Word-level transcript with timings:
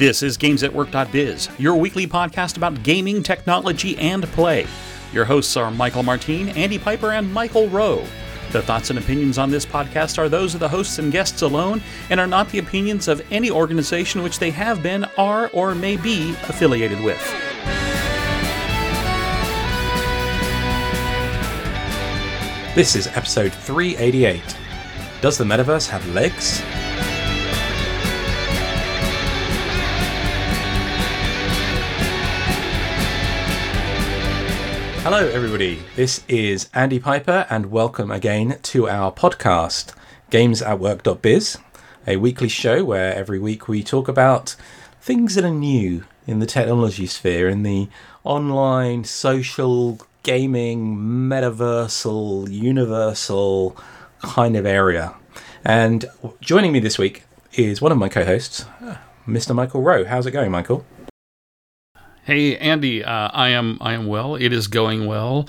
This 0.00 0.22
is 0.22 0.38
GamesAtWork.biz, 0.38 1.50
your 1.58 1.76
weekly 1.76 2.06
podcast 2.06 2.56
about 2.56 2.82
gaming, 2.82 3.22
technology, 3.22 3.98
and 3.98 4.24
play. 4.28 4.66
Your 5.12 5.26
hosts 5.26 5.58
are 5.58 5.70
Michael 5.70 6.02
Martin, 6.02 6.48
Andy 6.48 6.78
Piper, 6.78 7.10
and 7.10 7.30
Michael 7.30 7.68
Rowe. 7.68 8.06
The 8.50 8.62
thoughts 8.62 8.88
and 8.88 8.98
opinions 8.98 9.36
on 9.36 9.50
this 9.50 9.66
podcast 9.66 10.16
are 10.16 10.30
those 10.30 10.54
of 10.54 10.60
the 10.60 10.70
hosts 10.70 10.98
and 10.98 11.12
guests 11.12 11.42
alone 11.42 11.82
and 12.08 12.18
are 12.18 12.26
not 12.26 12.48
the 12.48 12.60
opinions 12.60 13.08
of 13.08 13.20
any 13.30 13.50
organization 13.50 14.22
which 14.22 14.38
they 14.38 14.50
have 14.50 14.82
been, 14.82 15.04
are, 15.18 15.50
or 15.52 15.74
may 15.74 15.98
be 15.98 16.30
affiliated 16.48 17.04
with. 17.04 17.20
This 22.74 22.96
is 22.96 23.06
episode 23.08 23.52
388. 23.52 24.56
Does 25.20 25.36
the 25.36 25.44
metaverse 25.44 25.90
have 25.90 26.08
legs? 26.14 26.62
Hello, 35.12 35.26
everybody. 35.26 35.82
This 35.96 36.22
is 36.28 36.70
Andy 36.72 37.00
Piper, 37.00 37.44
and 37.50 37.72
welcome 37.72 38.12
again 38.12 38.60
to 38.62 38.88
our 38.88 39.10
podcast, 39.10 39.92
GamesAtWork.biz, 40.30 41.58
a 42.06 42.16
weekly 42.16 42.46
show 42.46 42.84
where 42.84 43.12
every 43.12 43.40
week 43.40 43.66
we 43.66 43.82
talk 43.82 44.06
about 44.06 44.54
things 45.00 45.34
that 45.34 45.44
are 45.44 45.50
new 45.50 46.04
in 46.28 46.38
the 46.38 46.46
technology 46.46 47.06
sphere, 47.06 47.48
in 47.48 47.64
the 47.64 47.88
online, 48.22 49.02
social, 49.02 49.98
gaming, 50.22 50.96
metaversal, 50.96 52.48
universal 52.48 53.76
kind 54.22 54.54
of 54.54 54.64
area. 54.64 55.16
And 55.64 56.04
joining 56.40 56.70
me 56.70 56.78
this 56.78 56.98
week 56.98 57.24
is 57.54 57.82
one 57.82 57.90
of 57.90 57.98
my 57.98 58.08
co 58.08 58.24
hosts, 58.24 58.64
Mr. 59.26 59.56
Michael 59.56 59.82
Rowe. 59.82 60.04
How's 60.04 60.26
it 60.26 60.30
going, 60.30 60.52
Michael? 60.52 60.86
Hey 62.30 62.56
Andy, 62.58 63.02
uh, 63.02 63.28
I 63.32 63.48
am 63.48 63.76
I 63.80 63.92
am 63.94 64.06
well. 64.06 64.36
It 64.36 64.52
is 64.52 64.68
going 64.68 65.06
well. 65.06 65.48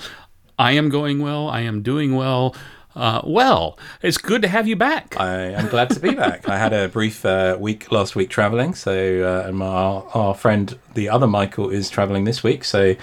I 0.58 0.72
am 0.72 0.88
going 0.88 1.20
well. 1.20 1.48
I 1.48 1.60
am 1.60 1.80
doing 1.80 2.16
well. 2.16 2.56
Uh, 2.96 3.20
well, 3.22 3.78
it's 4.02 4.18
good 4.18 4.42
to 4.42 4.48
have 4.48 4.66
you 4.66 4.74
back. 4.74 5.14
I 5.16 5.52
am 5.52 5.68
glad 5.68 5.90
to 5.90 6.00
be 6.00 6.10
back. 6.26 6.48
I 6.48 6.58
had 6.58 6.72
a 6.72 6.88
brief 6.88 7.24
uh, 7.24 7.56
week 7.60 7.92
last 7.92 8.16
week 8.16 8.30
traveling, 8.30 8.74
so 8.74 8.92
uh, 8.92 9.46
and 9.46 9.58
my, 9.58 9.66
our 9.68 10.34
friend, 10.34 10.76
the 10.94 11.08
other 11.08 11.28
Michael, 11.28 11.70
is 11.70 11.88
traveling 11.88 12.24
this 12.24 12.42
week. 12.42 12.64
So 12.64 12.96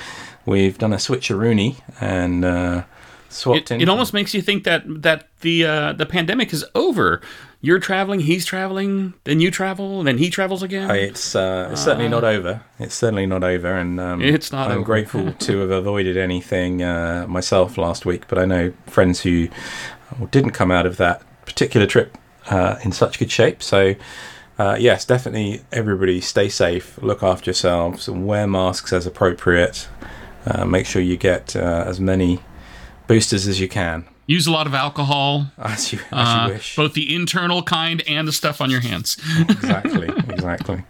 we've 0.46 0.78
done 0.78 0.92
a 0.92 0.98
switcheroony 0.98 1.78
and 2.02 2.44
uh, 2.44 2.84
swapped 3.30 3.72
it, 3.72 3.76
in. 3.76 3.82
it 3.82 3.88
almost 3.88 4.14
makes 4.14 4.34
you 4.34 4.42
think 4.42 4.66
that 4.66 4.84
that 5.04 5.30
the 5.40 5.66
uh, 5.66 5.94
the 5.94 6.06
pandemic 6.06 6.52
is 6.52 6.66
over. 6.76 7.22
You're 7.62 7.80
traveling, 7.80 8.22
he's 8.22 8.46
traveling, 8.46 9.16
then 9.26 9.42
you 9.42 9.52
travel, 9.52 10.02
then 10.04 10.18
he 10.18 10.30
travels 10.30 10.64
again. 10.64 10.90
Uh, 10.90 10.94
It's, 10.94 11.36
uh, 11.36 11.70
it's 11.74 11.84
certainly 11.84 12.08
not 12.08 12.24
over. 12.24 12.62
It's 12.80 12.96
certainly 12.96 13.26
not 13.26 13.44
over, 13.44 13.68
and 13.76 14.00
um, 14.00 14.22
It's 14.22 14.52
not 14.52 14.72
I'm 14.72 14.78
over. 14.78 14.86
grateful 14.86 15.34
to 15.40 15.60
have 15.60 15.72
avoided 15.72 16.16
anything 16.16 16.82
uh, 16.82 17.26
myself 17.28 17.78
last 17.78 18.06
week. 18.06 18.28
But 18.30 18.38
I 18.40 18.46
know 18.46 18.72
friends 18.88 19.22
who 19.22 19.50
didn't 20.32 20.52
come 20.52 20.72
out 20.72 20.86
of 20.86 20.96
that 20.98 21.22
particular 21.46 21.86
trip 21.86 22.18
uh, 22.50 22.78
in 22.84 22.94
such 22.94 23.20
good 23.20 23.30
shape. 23.30 23.62
So 23.62 23.96
uh, 24.58 24.78
yes, 24.80 25.04
definitely, 25.04 25.62
everybody 25.74 26.22
stay 26.22 26.48
safe, 26.48 26.98
look 27.02 27.22
after 27.24 27.50
yourselves, 27.50 28.08
and 28.08 28.26
wear 28.26 28.48
masks 28.48 28.94
as 28.94 29.06
appropriate. 29.06 29.90
Uh, 30.46 30.64
make 30.66 30.86
sure 30.86 31.02
you 31.02 31.18
get 31.18 31.56
uh, 31.58 31.84
as 31.86 32.00
many 32.00 32.40
boosters 33.08 33.48
as 33.48 33.60
you 33.60 33.68
can, 33.68 34.06
Use 34.30 34.46
a 34.46 34.52
lot 34.52 34.68
of 34.68 34.76
alcohol, 34.76 35.48
as 35.58 35.92
you, 35.92 36.00
as 36.12 36.28
uh, 36.28 36.44
you 36.48 36.54
wish. 36.54 36.76
both 36.76 36.94
the 36.94 37.16
internal 37.16 37.64
kind 37.64 38.04
and 38.08 38.28
the 38.28 38.32
stuff 38.32 38.62
on 38.62 38.70
your 38.70 38.82
hands. 38.82 39.18
exactly, 39.50 40.08
exactly. 40.30 40.84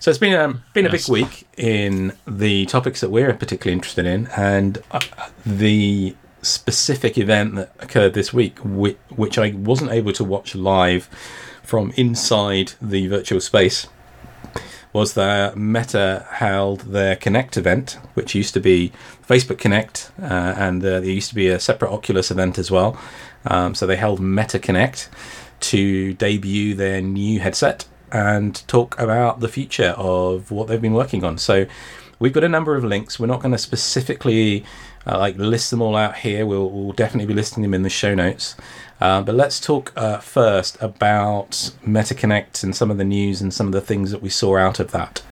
So 0.00 0.10
it's 0.10 0.18
been 0.18 0.34
um, 0.34 0.64
been 0.74 0.86
a 0.86 0.90
Yes. 0.90 1.06
big 1.06 1.12
week 1.12 1.46
in 1.56 2.12
the 2.26 2.66
topics 2.66 3.00
that 3.00 3.10
we're 3.10 3.32
particularly 3.34 3.74
interested 3.74 4.06
in, 4.06 4.26
and 4.36 4.78
uh, 4.90 4.98
the 5.46 6.16
specific 6.42 7.16
event 7.18 7.54
that 7.54 7.72
occurred 7.80 8.14
this 8.14 8.32
week, 8.32 8.58
which, 8.64 8.96
which 9.10 9.38
I 9.38 9.50
wasn't 9.52 9.92
able 9.92 10.12
to 10.14 10.24
watch 10.24 10.54
live 10.54 11.08
from 11.62 11.92
inside 11.96 12.72
the 12.82 13.06
virtual 13.06 13.40
space, 13.40 13.86
was 14.92 15.14
that 15.14 15.56
Meta 15.56 16.26
held 16.30 16.80
their 16.80 17.16
Connect 17.16 17.56
event, 17.56 17.98
which 18.14 18.34
used 18.34 18.54
to 18.54 18.60
be 18.60 18.92
Facebook 19.26 19.58
Connect, 19.58 20.10
uh, 20.20 20.54
and 20.56 20.84
uh, 20.84 21.00
there 21.00 21.10
used 21.10 21.28
to 21.28 21.34
be 21.34 21.48
a 21.48 21.60
separate 21.60 21.90
Oculus 21.92 22.30
event 22.30 22.58
as 22.58 22.70
well. 22.70 22.98
Um, 23.46 23.74
so 23.74 23.86
they 23.86 23.96
held 23.96 24.20
Meta 24.20 24.58
Connect 24.58 25.08
to 25.60 26.14
debut 26.14 26.74
their 26.74 27.00
new 27.00 27.38
headset 27.40 27.86
and 28.12 28.66
talk 28.66 28.98
about 28.98 29.40
the 29.40 29.48
future 29.48 29.94
of 29.96 30.50
what 30.50 30.66
they've 30.66 30.82
been 30.82 30.94
working 30.94 31.22
on. 31.22 31.38
So 31.38 31.66
we've 32.18 32.32
got 32.32 32.44
a 32.44 32.48
number 32.48 32.74
of 32.74 32.84
links. 32.84 33.20
We're 33.20 33.26
not 33.26 33.40
going 33.40 33.52
to 33.52 33.58
specifically 33.58 34.64
uh, 35.06 35.18
like 35.18 35.36
list 35.36 35.70
them 35.70 35.80
all 35.80 35.96
out 35.96 36.16
here. 36.16 36.44
We'll, 36.44 36.68
we'll 36.68 36.92
definitely 36.92 37.26
be 37.26 37.34
listing 37.34 37.62
them 37.62 37.74
in 37.74 37.82
the 37.82 37.90
show 37.90 38.14
notes. 38.14 38.56
Uh, 39.00 39.22
but 39.22 39.34
let's 39.34 39.58
talk 39.58 39.92
uh, 39.96 40.18
first 40.18 40.76
about 40.80 41.72
MetaConnect 41.86 42.62
and 42.62 42.76
some 42.76 42.90
of 42.90 42.98
the 42.98 43.04
news 43.04 43.40
and 43.40 43.52
some 43.52 43.66
of 43.66 43.72
the 43.72 43.80
things 43.80 44.10
that 44.10 44.20
we 44.20 44.28
saw 44.28 44.56
out 44.56 44.78
of 44.78 44.90
that. 44.92 45.22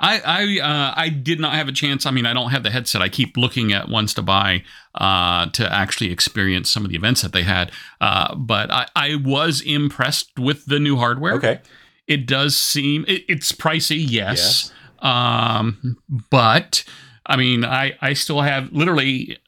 I 0.00 0.20
I 0.24 0.60
uh, 0.60 0.94
I 0.96 1.08
did 1.10 1.40
not 1.40 1.54
have 1.54 1.68
a 1.68 1.72
chance. 1.72 2.06
I 2.06 2.10
mean, 2.10 2.26
I 2.26 2.32
don't 2.32 2.50
have 2.50 2.62
the 2.62 2.70
headset. 2.70 3.02
I 3.02 3.08
keep 3.08 3.36
looking 3.36 3.72
at 3.72 3.88
ones 3.88 4.14
to 4.14 4.22
buy 4.22 4.62
uh, 4.94 5.46
to 5.50 5.70
actually 5.70 6.10
experience 6.10 6.70
some 6.70 6.84
of 6.84 6.90
the 6.90 6.96
events 6.96 7.22
that 7.22 7.32
they 7.32 7.42
had. 7.42 7.70
Uh, 8.00 8.34
but 8.34 8.70
I, 8.70 8.86
I 8.96 9.16
was 9.16 9.60
impressed 9.60 10.38
with 10.38 10.64
the 10.66 10.80
new 10.80 10.96
hardware. 10.96 11.34
Okay. 11.34 11.60
It 12.06 12.26
does 12.26 12.56
seem 12.56 13.04
it, 13.06 13.24
it's 13.28 13.52
pricey, 13.52 14.02
yes. 14.08 14.72
Um, 15.00 15.98
but 16.30 16.82
I 17.26 17.36
mean, 17.36 17.64
I 17.64 17.92
I 18.00 18.14
still 18.14 18.40
have 18.40 18.72
literally 18.72 19.38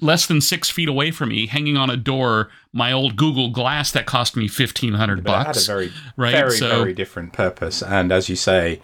less 0.00 0.26
than 0.26 0.40
six 0.40 0.70
feet 0.70 0.88
away 0.88 1.10
from 1.10 1.28
me, 1.30 1.46
hanging 1.46 1.76
on 1.76 1.90
a 1.90 1.96
door, 1.96 2.50
my 2.72 2.92
old 2.92 3.16
Google 3.16 3.50
Glass 3.50 3.92
that 3.92 4.06
cost 4.06 4.36
me 4.36 4.48
fifteen 4.48 4.94
hundred 4.94 5.20
it 5.20 5.28
had 5.28 5.40
a 5.40 5.44
bucks. 5.44 5.66
very, 5.66 5.92
right, 6.16 6.32
very, 6.32 6.56
so- 6.56 6.68
very 6.68 6.94
different 6.94 7.32
purpose. 7.32 7.82
And 7.82 8.12
as 8.12 8.28
you 8.28 8.36
say, 8.36 8.80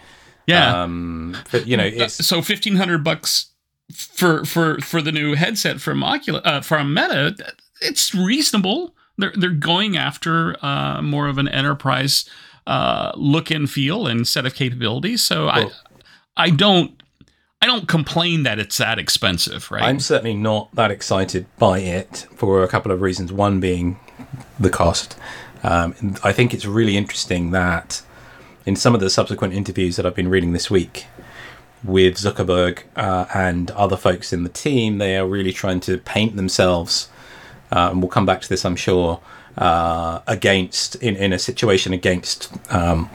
yeah. 0.47 0.83
um, 0.83 1.37
but, 1.51 1.67
you 1.67 1.77
know, 1.77 1.85
it's 1.85 2.27
so 2.27 2.43
fifteen 2.43 2.77
hundred 2.77 3.03
bucks 3.05 3.53
for 3.93 4.45
for 4.45 4.81
for 4.81 5.01
the 5.01 5.13
new 5.13 5.35
headset 5.35 5.81
from 5.81 6.03
Oculus 6.03 6.43
uh, 6.45 6.61
from 6.61 6.93
Meta. 6.93 7.37
It's 7.81 8.15
reasonable. 8.15 8.95
They're 9.19 9.33
they're 9.37 9.51
going 9.51 9.97
after 9.97 10.57
uh, 10.65 11.03
more 11.03 11.29
of 11.29 11.39
an 11.39 11.49
enterprise 11.49 12.29
uh, 12.67 13.13
look 13.15 13.51
and 13.51 13.71
feel 13.71 14.07
and 14.07 14.27
set 14.27 14.45
of 14.45 14.55
capabilities. 14.55 15.23
So 15.23 15.49
I 15.49 15.71
I 16.37 16.51
don't 16.51 16.96
I 17.67 17.69
don't 17.69 17.89
complain 17.89 18.45
that 18.45 18.61
it's 18.61 18.79
that 18.79 18.97
expensive, 18.97 19.73
right? 19.73 19.83
I'm 19.83 19.99
certainly 19.99 20.35
not 20.35 20.73
that 20.77 20.93
excited 20.93 21.47
by 21.59 21.81
it 21.81 22.29
for 22.37 22.63
a 22.63 22.69
couple 22.69 22.93
of 22.93 23.01
reasons. 23.01 23.33
One 23.33 23.59
being 23.59 23.99
the 24.61 24.71
cost. 24.71 25.17
Um, 25.65 26.15
I 26.23 26.31
think 26.31 26.55
it's 26.55 26.65
really 26.65 26.97
interesting 26.97 27.51
that 27.51 28.03
in 28.67 28.77
some 28.77 28.95
of 28.95 29.01
the 29.01 29.11
subsequent 29.11 29.53
interviews 29.53 29.97
that 29.97 30.07
I've 30.07 30.15
been 30.15 30.29
reading 30.29 30.53
this 30.53 30.71
week 30.71 31.07
with 31.83 32.19
Zuckerberg 32.19 32.85
uh, 32.95 33.27
and 33.35 33.73
other 33.73 33.97
folks 33.97 34.33
in 34.33 34.45
the 34.45 34.49
team, 34.49 34.99
they 34.99 35.17
are 35.17 35.27
really 35.27 35.53
trying 35.53 35.81
to 35.81 35.99
paint 35.99 36.37
themselves, 36.37 37.09
uh, 37.73 37.89
and 37.91 38.01
we'll 38.01 38.09
come 38.09 38.27
back 38.27 38.43
to 38.43 38.49
this, 38.49 38.65
I'm 38.65 38.77
sure, 38.77 39.21
uh, 39.59 40.21
against 40.29 40.95
in, 40.97 41.17
in 41.17 41.33
a 41.33 41.39
situation 41.39 41.93
against 41.93 42.49
um, 42.73 43.11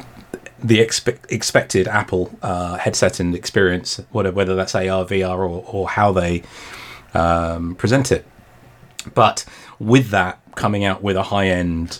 the 0.64 0.80
expe- 0.80 1.20
expected 1.32 1.88
Apple 1.88 2.38
uh, 2.42 2.78
headset 2.78 3.20
and 3.20 3.36
experience, 3.36 4.00
whether, 4.12 4.32
whether 4.32 4.56
that's 4.56 4.76
AR, 4.76 5.06
VR, 5.06 5.38
or, 5.38 5.66
or 5.68 5.90
how 5.90 6.12
they 6.12 6.44
um, 7.14 7.76
present 7.76 8.12
it. 8.12 8.26
But 9.14 9.46
with 9.80 10.10
that 10.10 10.40
coming 10.56 10.84
out 10.84 11.02
with 11.02 11.16
a 11.18 11.24
high 11.24 11.48
end, 11.48 12.00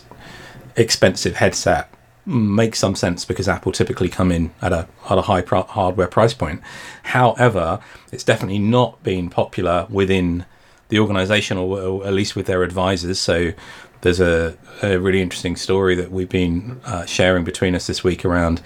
expensive 0.76 1.36
headset 1.36 1.92
makes 2.24 2.78
some 2.78 2.94
sense 2.94 3.24
because 3.24 3.48
Apple 3.48 3.72
typically 3.72 4.08
come 4.08 4.30
in 4.30 4.52
at 4.62 4.72
a 4.72 4.86
at 5.10 5.18
a 5.18 5.22
high 5.22 5.42
hardware 5.42 6.06
price 6.06 6.34
point. 6.34 6.60
However, 7.02 7.80
it's 8.12 8.22
definitely 8.22 8.60
not 8.60 9.02
been 9.02 9.28
popular 9.28 9.86
within 9.90 10.46
the 10.88 11.00
organization 11.00 11.58
or, 11.58 11.80
or 11.80 12.06
at 12.06 12.12
least 12.12 12.36
with 12.36 12.46
their 12.46 12.62
advisors. 12.62 13.18
So 13.18 13.52
there's 14.02 14.20
a, 14.20 14.56
a 14.82 14.98
really 14.98 15.22
interesting 15.22 15.56
story 15.56 15.94
that 15.94 16.12
we've 16.12 16.28
been 16.28 16.80
uh, 16.84 17.06
sharing 17.06 17.44
between 17.44 17.74
us 17.74 17.86
this 17.86 18.04
week 18.04 18.24
around 18.24 18.60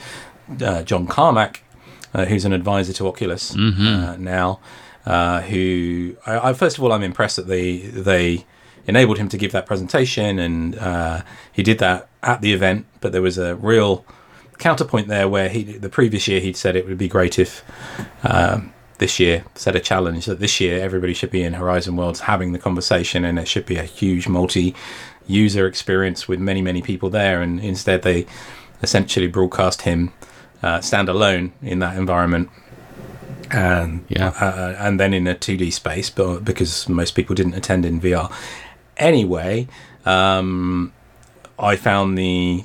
uh, 0.60 0.82
John 0.82 1.06
Carmack, 1.06 1.62
uh, 2.12 2.24
who's 2.24 2.44
an 2.44 2.52
advisor 2.52 2.92
to 2.94 3.06
Oculus 3.06 3.54
uh, 3.54 4.16
now. 4.18 4.60
Uh, 5.04 5.40
who 5.42 6.16
I, 6.26 6.50
I, 6.50 6.52
first 6.52 6.78
of 6.78 6.82
all 6.82 6.92
I'm 6.92 7.04
impressed 7.04 7.36
that 7.36 7.46
they 7.46 7.76
they 7.76 8.44
enabled 8.88 9.18
him 9.18 9.28
to 9.28 9.36
give 9.36 9.52
that 9.52 9.64
presentation 9.64 10.40
and 10.40 10.76
uh, 10.78 11.22
he 11.52 11.62
did 11.62 11.78
that 11.78 12.08
at 12.24 12.40
the 12.40 12.52
event. 12.52 12.86
But 13.00 13.12
there 13.12 13.22
was 13.22 13.38
a 13.38 13.54
real 13.54 14.04
counterpoint 14.58 15.06
there 15.06 15.28
where 15.28 15.48
he 15.48 15.62
the 15.62 15.88
previous 15.88 16.26
year 16.26 16.40
he'd 16.40 16.56
said 16.56 16.74
it 16.74 16.88
would 16.88 16.98
be 16.98 17.06
great 17.08 17.38
if 17.38 17.62
um, 18.24 18.72
this 18.98 19.20
year 19.20 19.44
set 19.54 19.76
a 19.76 19.80
challenge 19.80 20.26
that 20.26 20.40
this 20.40 20.60
year 20.60 20.82
everybody 20.82 21.14
should 21.14 21.30
be 21.30 21.42
in 21.42 21.52
Horizon 21.52 21.96
Worlds 21.96 22.20
having 22.20 22.52
the 22.52 22.58
conversation 22.58 23.24
and 23.24 23.38
it 23.38 23.46
should 23.46 23.66
be 23.66 23.76
a 23.76 23.84
huge 23.84 24.26
multi 24.26 24.74
user 25.26 25.66
experience 25.66 26.28
with 26.28 26.38
many 26.40 26.62
many 26.62 26.80
people 26.82 27.10
there 27.10 27.42
and 27.42 27.60
instead 27.60 28.02
they 28.02 28.26
essentially 28.82 29.26
broadcast 29.26 29.82
him 29.82 30.12
uh, 30.62 30.80
stand 30.80 31.08
alone 31.08 31.52
in 31.62 31.78
that 31.80 31.96
environment 31.96 32.48
and 33.50 34.04
Yeah. 34.08 34.28
uh, 34.28 34.74
and 34.78 34.98
then 34.98 35.14
in 35.14 35.26
a 35.28 35.34
2D 35.34 35.72
space, 35.72 36.10
but 36.10 36.44
because 36.44 36.88
most 36.88 37.12
people 37.14 37.34
didn't 37.34 37.54
attend 37.54 37.84
in 37.86 38.00
VR. 38.00 38.32
Anyway, 38.96 39.68
um, 40.04 40.92
I 41.58 41.76
found 41.76 42.18
the 42.18 42.64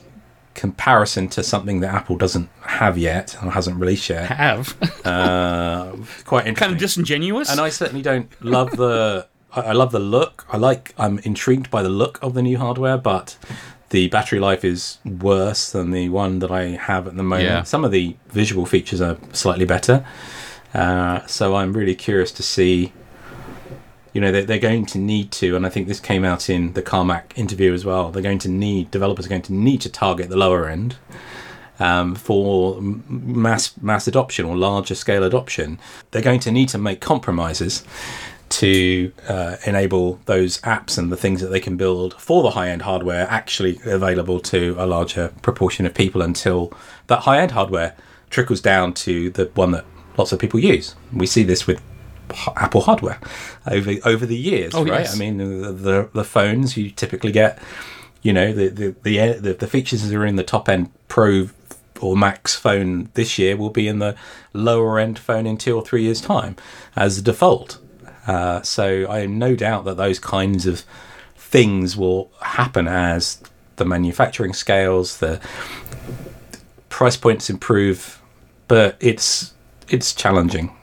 comparison 0.56 1.28
to 1.30 1.44
something 1.44 1.82
that 1.82 1.94
Apple 1.94 2.18
doesn't 2.18 2.50
have 2.62 2.98
yet 2.98 3.38
or 3.44 3.52
hasn't 3.52 3.78
released 3.80 4.10
yet 4.10 4.26
Have 4.28 4.76
uh, 5.06 5.92
quite 6.26 6.48
interesting. 6.48 6.56
kind 6.56 6.72
of 6.74 6.78
disingenuous. 6.80 7.50
and 7.52 7.60
I 7.60 7.70
certainly 7.70 8.02
don't 8.02 8.30
love 8.44 8.72
the. 8.76 9.28
I 9.54 9.62
I 9.62 9.72
love 9.72 9.92
the 9.92 10.00
look. 10.00 10.46
I 10.50 10.58
like. 10.58 10.94
I'm 10.98 11.20
intrigued 11.20 11.70
by 11.70 11.84
the 11.84 11.90
look 11.90 12.20
of 12.22 12.34
the 12.34 12.42
new 12.42 12.58
hardware, 12.58 12.98
but 12.98 13.38
the 13.90 14.08
battery 14.08 14.40
life 14.40 14.64
is 14.64 15.00
worse 15.06 15.72
than 15.72 15.92
the 15.92 16.10
one 16.10 16.40
that 16.40 16.52
I 16.52 16.64
have 16.70 17.08
at 17.08 17.16
the 17.16 17.24
moment. 17.24 17.50
Yeah. 17.50 17.64
Some 17.64 17.84
of 17.84 17.92
the 17.92 18.16
visual 18.30 18.66
features 18.66 19.02
are 19.02 19.18
slightly 19.34 19.66
better. 19.66 20.06
Uh, 20.74 21.26
so 21.26 21.56
I'm 21.56 21.74
really 21.74 21.96
curious 21.96 22.32
to 22.34 22.44
see. 22.44 22.94
You 24.14 24.20
know, 24.20 24.30
they're, 24.30 24.44
they're 24.44 24.60
going 24.60 24.86
to 24.88 24.98
need 24.98 25.32
to, 25.34 25.56
and 25.56 25.66
I 25.66 25.70
think 25.70 25.88
this 25.88 26.02
came 26.02 26.26
out 26.26 26.50
in 26.50 26.74
the 26.74 26.82
Carmack 26.82 27.34
interview 27.38 27.74
as 27.74 27.86
well. 27.86 28.12
They're 28.12 28.22
going 28.22 28.40
to 28.40 28.50
need 28.50 28.92
developers 28.92 29.26
are 29.26 29.30
going 29.30 29.42
to 29.44 29.54
need 29.54 29.80
to 29.82 29.90
target 29.90 30.28
the 30.28 30.36
lower 30.36 30.68
end 30.68 30.98
um, 31.80 32.16
for 32.16 32.80
mass 32.82 33.74
mass 33.82 34.08
adoption 34.08 34.46
or 34.46 34.56
larger 34.56 34.96
scale 34.96 35.24
adoption. 35.24 35.80
They're 36.12 36.22
going 36.22 36.42
to 36.42 36.52
need 36.52 36.70
to 36.70 36.78
make 36.78 37.02
compromises 37.02 37.84
to 38.52 39.12
uh, 39.28 39.58
enable 39.66 40.16
those 40.26 40.60
apps 40.62 40.98
and 40.98 41.12
the 41.12 41.18
things 41.18 41.42
that 41.42 41.48
they 41.48 41.60
can 41.60 41.78
build 41.78 42.14
for 42.20 42.44
the 42.44 42.52
high 42.52 42.70
end 42.70 42.82
hardware 42.84 43.28
actually 43.30 43.80
available 43.86 44.40
to 44.40 44.76
a 44.78 44.86
larger 44.86 45.30
proportion 45.42 45.86
of 45.86 45.94
people 45.94 46.22
until 46.22 46.72
that 47.08 47.22
high 47.22 47.40
end 47.40 47.52
hardware 47.52 47.96
trickles 48.30 48.62
down 48.62 48.94
to 48.94 49.30
the 49.32 49.46
one 49.56 49.72
that 49.72 49.86
lots 50.18 50.32
of 50.32 50.40
people 50.40 50.60
use. 50.60 50.96
We 51.14 51.26
see 51.28 51.44
this 51.44 51.66
with 51.68 51.82
Apple 52.56 52.82
hardware 52.82 53.20
over 53.68 53.92
over 54.06 54.26
the 54.26 54.38
years, 54.38 54.74
Oh, 54.74 54.86
right? 54.86 55.02
yes. 55.02 55.16
I 55.16 55.20
mean, 55.20 55.38
the, 55.38 55.72
the 55.72 56.10
the 56.14 56.24
phones 56.24 56.78
you 56.78 56.90
typically 56.92 57.32
get, 57.32 57.60
you 58.22 58.32
know, 58.32 58.54
the 58.54 58.70
the 58.70 58.96
the, 59.04 59.34
the, 59.40 59.54
the 59.54 59.68
features 59.68 60.08
that 60.08 60.16
are 60.16 60.26
in 60.26 60.36
the 60.38 60.44
top 60.44 60.70
end 60.70 60.92
Pro 61.08 61.50
or 62.00 62.16
Max 62.18 62.56
phone 62.56 63.10
this 63.14 63.38
year 63.38 63.56
will 63.56 63.70
be 63.70 63.88
in 63.88 64.00
the 64.00 64.16
lower 64.54 64.98
end 64.98 65.20
phone 65.20 65.46
in 65.46 65.56
two 65.58 65.76
or 65.76 65.84
three 65.86 66.04
years' 66.04 66.22
time 66.22 66.56
as 66.96 67.18
a 67.18 67.22
default. 67.22 67.78
Uh, 68.28 68.62
so 68.62 69.10
I 69.10 69.20
have 69.22 69.30
no 69.30 69.56
doubt 69.56 69.86
that 69.86 69.98
those 69.98 70.20
kinds 70.20 70.66
of 70.66 70.84
things 71.36 71.98
will 71.98 72.32
happen 72.42 72.88
as 72.88 73.42
the 73.78 73.86
manufacturing 73.86 74.54
scales, 74.54 75.18
the 75.18 75.40
price 76.90 77.18
points 77.18 77.50
improve, 77.50 78.22
but 78.68 78.96
it's 79.00 79.54
it's 79.90 80.14
challenging. 80.14 80.76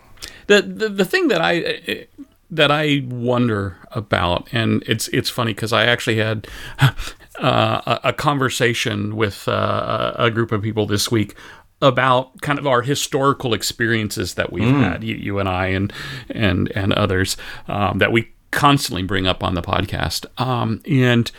the, 0.48 0.62
the 0.62 0.88
the 0.88 1.04
thing 1.04 1.28
that 1.28 1.40
I 1.40 2.06
that 2.50 2.70
I 2.70 3.04
wonder 3.08 3.76
about, 3.92 4.48
and 4.52 4.82
it's 4.86 5.08
it's 5.08 5.30
funny 5.30 5.54
because 5.54 5.72
I 5.72 5.84
actually 5.84 6.16
had 6.16 6.48
uh, 6.80 6.90
a, 7.38 8.00
a 8.04 8.12
conversation 8.12 9.16
with 9.16 9.46
uh, 9.48 10.14
a 10.16 10.30
group 10.30 10.50
of 10.52 10.62
people 10.62 10.86
this 10.86 11.10
week 11.10 11.34
about 11.80 12.40
kind 12.40 12.58
of 12.58 12.66
our 12.66 12.82
historical 12.82 13.54
experiences 13.54 14.34
that 14.34 14.52
we've 14.52 14.74
had, 14.74 15.04
you, 15.04 15.14
you 15.14 15.38
and 15.38 15.48
I, 15.48 15.68
and 15.68 15.92
and 16.28 16.70
and 16.74 16.92
others 16.92 17.36
um, 17.68 17.98
that 17.98 18.12
we 18.12 18.28
constantly 18.50 19.02
bring 19.02 19.26
up 19.26 19.44
on 19.44 19.54
the 19.54 19.62
podcast, 19.62 20.26
um, 20.40 20.80
and 20.88 21.30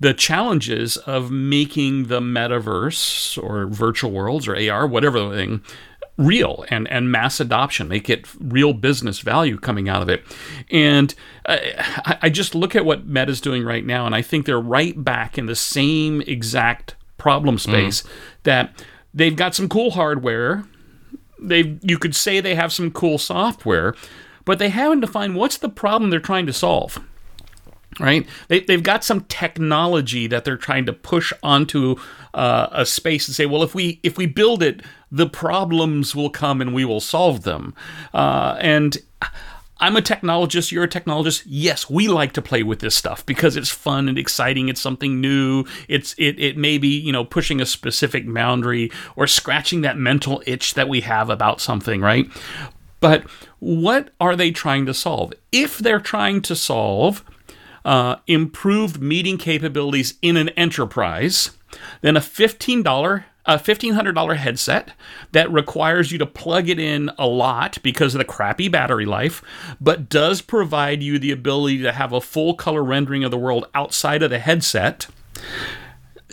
the 0.00 0.14
challenges 0.14 0.96
of 0.98 1.30
making 1.30 2.04
the 2.04 2.20
metaverse 2.20 3.42
or 3.42 3.66
virtual 3.66 4.12
worlds 4.12 4.46
or 4.46 4.56
AR, 4.56 4.86
whatever 4.86 5.18
the 5.18 5.30
thing, 5.30 5.62
real 6.16 6.64
and 6.68 6.88
and 6.88 7.10
mass 7.10 7.40
adoption 7.40 7.88
make 7.88 8.08
it 8.08 8.26
real 8.40 8.72
business 8.72 9.20
value 9.20 9.58
coming 9.58 9.88
out 9.88 10.02
of 10.02 10.08
it. 10.08 10.22
And 10.70 11.14
I, 11.46 12.18
I 12.22 12.28
just 12.28 12.54
look 12.54 12.76
at 12.76 12.84
what 12.84 13.06
meta's 13.06 13.40
doing 13.40 13.64
right 13.64 13.84
now 13.84 14.04
and 14.04 14.14
i 14.14 14.20
think 14.20 14.44
they're 14.44 14.60
right 14.60 15.02
back 15.02 15.38
in 15.38 15.46
the 15.46 15.56
same 15.56 16.20
exact 16.22 16.94
problem 17.16 17.58
space 17.58 18.04
that 18.42 18.84
they've 19.18 19.36
got 19.36 19.54
some 19.54 19.68
cool 19.68 19.92
hardware 19.92 20.64
they 21.40 21.78
you 21.82 21.98
could 21.98 22.14
say 22.14 22.40
they 22.40 22.54
have 22.54 22.72
some 22.72 22.90
cool 22.90 23.18
software 23.18 23.94
but 24.44 24.58
they 24.58 24.70
haven't 24.70 25.00
defined 25.00 25.34
what's 25.34 25.58
the 25.58 25.68
problem 25.68 26.10
they're 26.10 26.20
trying 26.20 26.46
to 26.46 26.52
solve 26.52 26.98
right? 28.00 28.26
They, 28.48 28.60
they've 28.60 28.82
got 28.82 29.04
some 29.04 29.22
technology 29.22 30.26
that 30.26 30.44
they're 30.44 30.56
trying 30.56 30.86
to 30.86 30.92
push 30.92 31.32
onto 31.42 31.96
uh, 32.34 32.68
a 32.70 32.86
space 32.86 33.26
and 33.26 33.34
say, 33.34 33.46
well, 33.46 33.62
if 33.62 33.74
we 33.74 34.00
if 34.02 34.16
we 34.16 34.26
build 34.26 34.62
it, 34.62 34.82
the 35.10 35.28
problems 35.28 36.14
will 36.14 36.30
come 36.30 36.60
and 36.60 36.74
we 36.74 36.84
will 36.84 37.00
solve 37.00 37.42
them. 37.42 37.74
Uh, 38.12 38.56
and 38.60 38.98
I'm 39.80 39.96
a 39.96 40.02
technologist. 40.02 40.72
You're 40.72 40.84
a 40.84 40.88
technologist. 40.88 41.44
Yes, 41.46 41.88
we 41.88 42.08
like 42.08 42.32
to 42.32 42.42
play 42.42 42.62
with 42.62 42.80
this 42.80 42.94
stuff 42.94 43.24
because 43.24 43.56
it's 43.56 43.70
fun 43.70 44.08
and 44.08 44.18
exciting. 44.18 44.68
It's 44.68 44.80
something 44.80 45.20
new. 45.20 45.64
It's 45.88 46.14
it 46.18 46.38
it 46.38 46.56
may 46.56 46.78
be 46.78 46.98
you 46.98 47.12
know 47.12 47.24
pushing 47.24 47.60
a 47.60 47.66
specific 47.66 48.32
boundary 48.32 48.90
or 49.16 49.26
scratching 49.26 49.82
that 49.82 49.96
mental 49.96 50.42
itch 50.46 50.74
that 50.74 50.88
we 50.88 51.02
have 51.02 51.30
about 51.30 51.60
something, 51.60 52.00
right? 52.00 52.28
But 53.00 53.24
what 53.60 54.10
are 54.20 54.34
they 54.34 54.50
trying 54.50 54.86
to 54.86 54.94
solve? 54.94 55.32
If 55.52 55.78
they're 55.78 56.00
trying 56.00 56.42
to 56.42 56.56
solve 56.56 57.24
uh, 57.84 58.16
improved 58.26 59.00
meeting 59.00 59.38
capabilities 59.38 60.14
in 60.20 60.36
an 60.36 60.48
enterprise, 60.50 61.52
then 62.00 62.16
a 62.16 62.20
$15 62.20 63.24
a 63.46 63.56
$1500 63.56 64.36
headset 64.36 64.92
that 65.32 65.50
requires 65.50 66.12
you 66.12 66.18
to 66.18 66.26
plug 66.26 66.68
it 66.68 66.78
in 66.78 67.10
a 67.18 67.26
lot 67.26 67.78
because 67.82 68.14
of 68.14 68.18
the 68.18 68.24
crappy 68.24 68.68
battery 68.68 69.06
life 69.06 69.42
but 69.80 70.08
does 70.08 70.42
provide 70.42 71.02
you 71.02 71.18
the 71.18 71.30
ability 71.30 71.78
to 71.82 71.92
have 71.92 72.12
a 72.12 72.20
full 72.20 72.54
color 72.54 72.84
rendering 72.84 73.24
of 73.24 73.30
the 73.30 73.38
world 73.38 73.66
outside 73.74 74.22
of 74.22 74.28
the 74.28 74.38
headset 74.38 75.06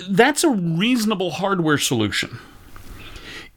that's 0.10 0.44
a 0.44 0.50
reasonable 0.50 1.32
hardware 1.32 1.78
solution. 1.78 2.40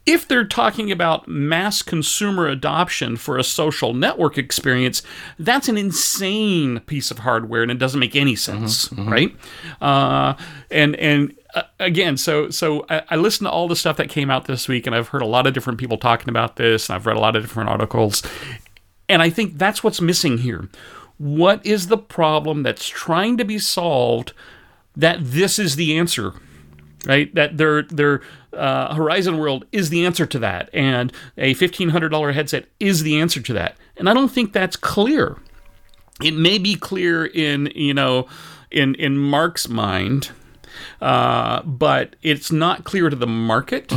If 0.07 0.27
they're 0.27 0.47
talking 0.47 0.91
about 0.91 1.29
mass 1.29 1.83
consumer 1.83 2.47
adoption 2.47 3.17
for 3.19 3.37
a 3.37 3.45
social 3.45 3.93
network 3.93 4.39
experience, 4.39 5.03
that's 5.39 5.69
an 5.69 5.77
insane 5.77 6.81
piece 6.81 7.11
of 7.11 7.19
hardware, 7.21 7.63
and 7.63 7.71
it 7.71 7.79
doesn't 7.79 8.01
make 8.01 8.17
any 8.17 8.35
sense, 8.35 8.91
right? 8.93 9.37
Uh, 9.83 10.35
and 10.71 10.97
and 10.97 11.35
uh, 11.55 11.63
again, 11.79 12.17
so 12.17 12.51
so 12.51 12.85
I, 12.89 13.03
I 13.11 13.17
listened 13.17 13.47
to 13.47 13.51
all 13.51 13.69
the 13.69 13.77
stuff 13.77 13.97
that 13.97 14.09
came 14.09 14.31
out 14.31 14.47
this 14.47 14.69
week, 14.69 14.87
and 14.87 14.95
I've 14.95 15.09
heard 15.09 15.23
a 15.23 15.27
lot 15.27 15.47
of 15.47 15.55
different 15.55 15.79
people 15.79 15.99
talking 15.99 16.29
about 16.29 16.57
this, 16.57 16.89
and 16.89 16.97
I've 16.97 17.07
read 17.07 17.17
a 17.17 17.21
lot 17.21 17.37
of 17.37 17.43
different 17.43 17.71
articles, 17.71 18.23
and 19.09 19.23
I 19.23 19.31
think 19.31 19.59
that's 19.59 19.83
what's 19.83 20.01
missing 20.01 20.39
here. 20.39 20.69
What 21.17 21.65
is 21.67 21.89
the 21.89 21.99
problem 21.99 22.63
that's 22.63 22.89
trying 22.89 23.37
to 23.39 23.45
be 23.45 23.59
solved? 23.59 24.33
That 24.97 25.19
this 25.21 25.59
is 25.59 25.77
the 25.77 25.97
answer 25.97 26.35
right? 27.07 27.35
That 27.35 27.57
their 27.57 27.83
their 27.83 28.21
uh, 28.53 28.95
Horizon 28.95 29.39
World 29.39 29.65
is 29.73 29.91
the 29.91 30.05
answer 30.05 30.27
to 30.27 30.39
that, 30.41 30.71
and 30.73 31.13
a 31.37 31.55
fifteen 31.55 31.91
hundred 31.91 32.11
dollar 32.11 32.33
headset 32.33 32.67
is 32.81 33.03
the 33.03 33.19
answer 33.19 33.41
to 33.41 33.53
that. 33.55 33.77
And 33.97 34.09
I 34.09 34.15
don't 34.15 34.31
think 34.31 34.53
that's 34.53 34.77
clear. 34.77 35.37
It 36.23 36.35
may 36.35 36.59
be 36.59 36.75
clear 36.75 37.27
in 37.27 37.73
you 37.75 37.95
know 37.95 38.27
in 38.71 38.95
in 38.97 39.19
Mark's 39.19 39.69
mind, 39.69 40.31
uh, 41.01 41.63
but 41.63 42.17
it's 42.23 42.51
not 42.53 42.85
clear 42.85 43.11
to 43.11 43.17
the 43.17 43.27
market. 43.27 43.93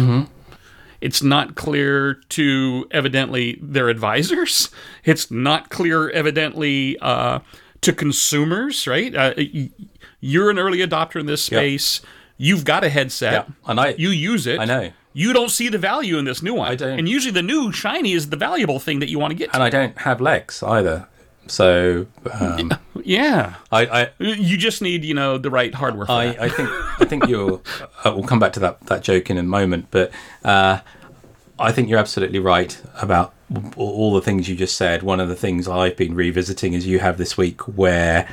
It's 1.02 1.24
not 1.24 1.56
clear 1.56 2.16
to 2.30 2.88
evidently 2.92 3.58
their 3.62 3.90
advisors. 3.90 4.70
It's 5.04 5.32
not 5.32 5.70
clear 5.72 6.10
evidently 6.12 6.98
uh, 7.02 7.40
to 7.82 7.92
consumers. 7.94 8.86
Right? 8.88 9.16
Uh, 9.16 9.34
you're 10.20 10.52
an 10.52 10.60
early 10.60 10.78
adopter 10.80 11.20
in 11.20 11.26
this 11.26 11.44
space. 11.44 12.02
You've 12.38 12.66
got 12.66 12.84
a 12.84 12.90
headset. 12.90 13.34
And 13.68 13.80
I- 13.80 13.96
you 13.98 14.10
use 14.10 14.46
it. 14.48 14.60
I 14.60 14.66
know. 14.66 14.92
You 15.14 15.34
don't 15.34 15.50
see 15.50 15.68
the 15.68 15.78
value 15.78 16.18
in 16.18 16.24
this 16.26 16.42
new 16.42 16.54
one. 16.54 16.72
I 16.72 16.76
don't. 16.76 16.98
And 17.00 17.10
usually 17.10 17.34
the 17.34 17.42
new 17.42 17.72
shiny 17.74 18.14
is 18.14 18.30
the 18.30 18.38
valuable 18.38 18.80
thing 18.80 19.00
that 19.00 19.10
you 19.10 19.20
want 19.20 19.32
to 19.32 19.36
get. 19.36 19.50
and 19.54 19.62
I 19.62 19.70
don't 19.70 19.98
have 20.00 20.22
legs 20.22 20.64
either. 20.64 21.08
So 21.48 22.08
um, 22.40 22.72
yeah. 23.04 23.56
I, 23.72 23.86
I, 23.86 24.10
You 24.20 24.58
just 24.58 24.82
need, 24.82 25.04
you 25.04 25.14
know, 25.14 25.38
the 25.38 25.50
right 25.50 25.74
hardware 25.74 26.10
I. 26.10 26.36
I 26.40 26.50
think 26.50 26.70
I 27.00 27.06
think 27.06 27.28
you're. 27.28 27.62
Uh, 28.04 28.12
we'll 28.16 28.26
come 28.26 28.40
back 28.40 28.52
to 28.52 28.60
that 28.60 28.80
that 28.88 29.04
joke 29.04 29.30
in 29.30 29.38
a 29.38 29.44
moment, 29.44 29.86
but 29.92 30.12
uh, 30.44 30.80
I 31.60 31.72
think 31.72 31.88
you're 31.88 32.00
absolutely 32.00 32.40
right 32.40 32.82
about 33.00 33.36
all 33.76 34.12
the 34.12 34.22
things 34.22 34.50
you 34.50 34.56
just 34.56 34.76
said. 34.76 35.04
One 35.04 35.20
of 35.20 35.30
the 35.30 35.36
things 35.36 35.68
I've 35.68 35.96
been 35.96 36.16
revisiting 36.16 36.74
as 36.74 36.88
you 36.88 36.98
have 36.98 37.20
this 37.20 37.38
week, 37.38 37.62
where 37.68 38.28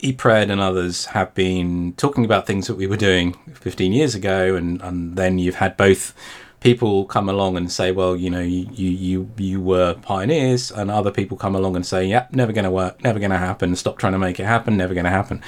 ePred 0.00 0.50
and 0.50 0.60
others 0.60 1.06
have 1.06 1.32
been 1.34 1.92
talking 1.92 2.24
about 2.24 2.44
things 2.44 2.66
that 2.66 2.74
we 2.74 2.88
were 2.88 2.96
doing 2.96 3.34
15 3.54 3.92
years 3.92 4.16
ago, 4.16 4.56
and, 4.56 4.82
and 4.82 5.16
then 5.16 5.38
you've 5.38 5.56
had 5.56 5.76
both 5.76 6.12
people 6.60 7.04
come 7.04 7.28
along 7.28 7.56
and 7.56 7.70
say, 7.70 7.92
well, 7.92 8.16
you 8.16 8.30
know, 8.30 8.40
you 8.40 8.66
you 8.72 9.30
you, 9.36 9.60
were 9.60 9.94
pioneers, 9.94 10.70
and 10.70 10.90
other 10.90 11.10
people 11.10 11.36
come 11.36 11.54
along 11.54 11.76
and 11.76 11.86
say, 11.86 12.04
yeah, 12.04 12.26
never 12.32 12.52
going 12.52 12.64
to 12.64 12.70
work, 12.70 13.02
never 13.02 13.18
going 13.18 13.30
to 13.30 13.38
happen, 13.38 13.76
stop 13.76 13.98
trying 13.98 14.12
to 14.12 14.18
make 14.18 14.40
it 14.40 14.44
happen, 14.46 14.76
never 14.76 14.94
going 14.94 15.04
to 15.04 15.10
happen. 15.10 15.42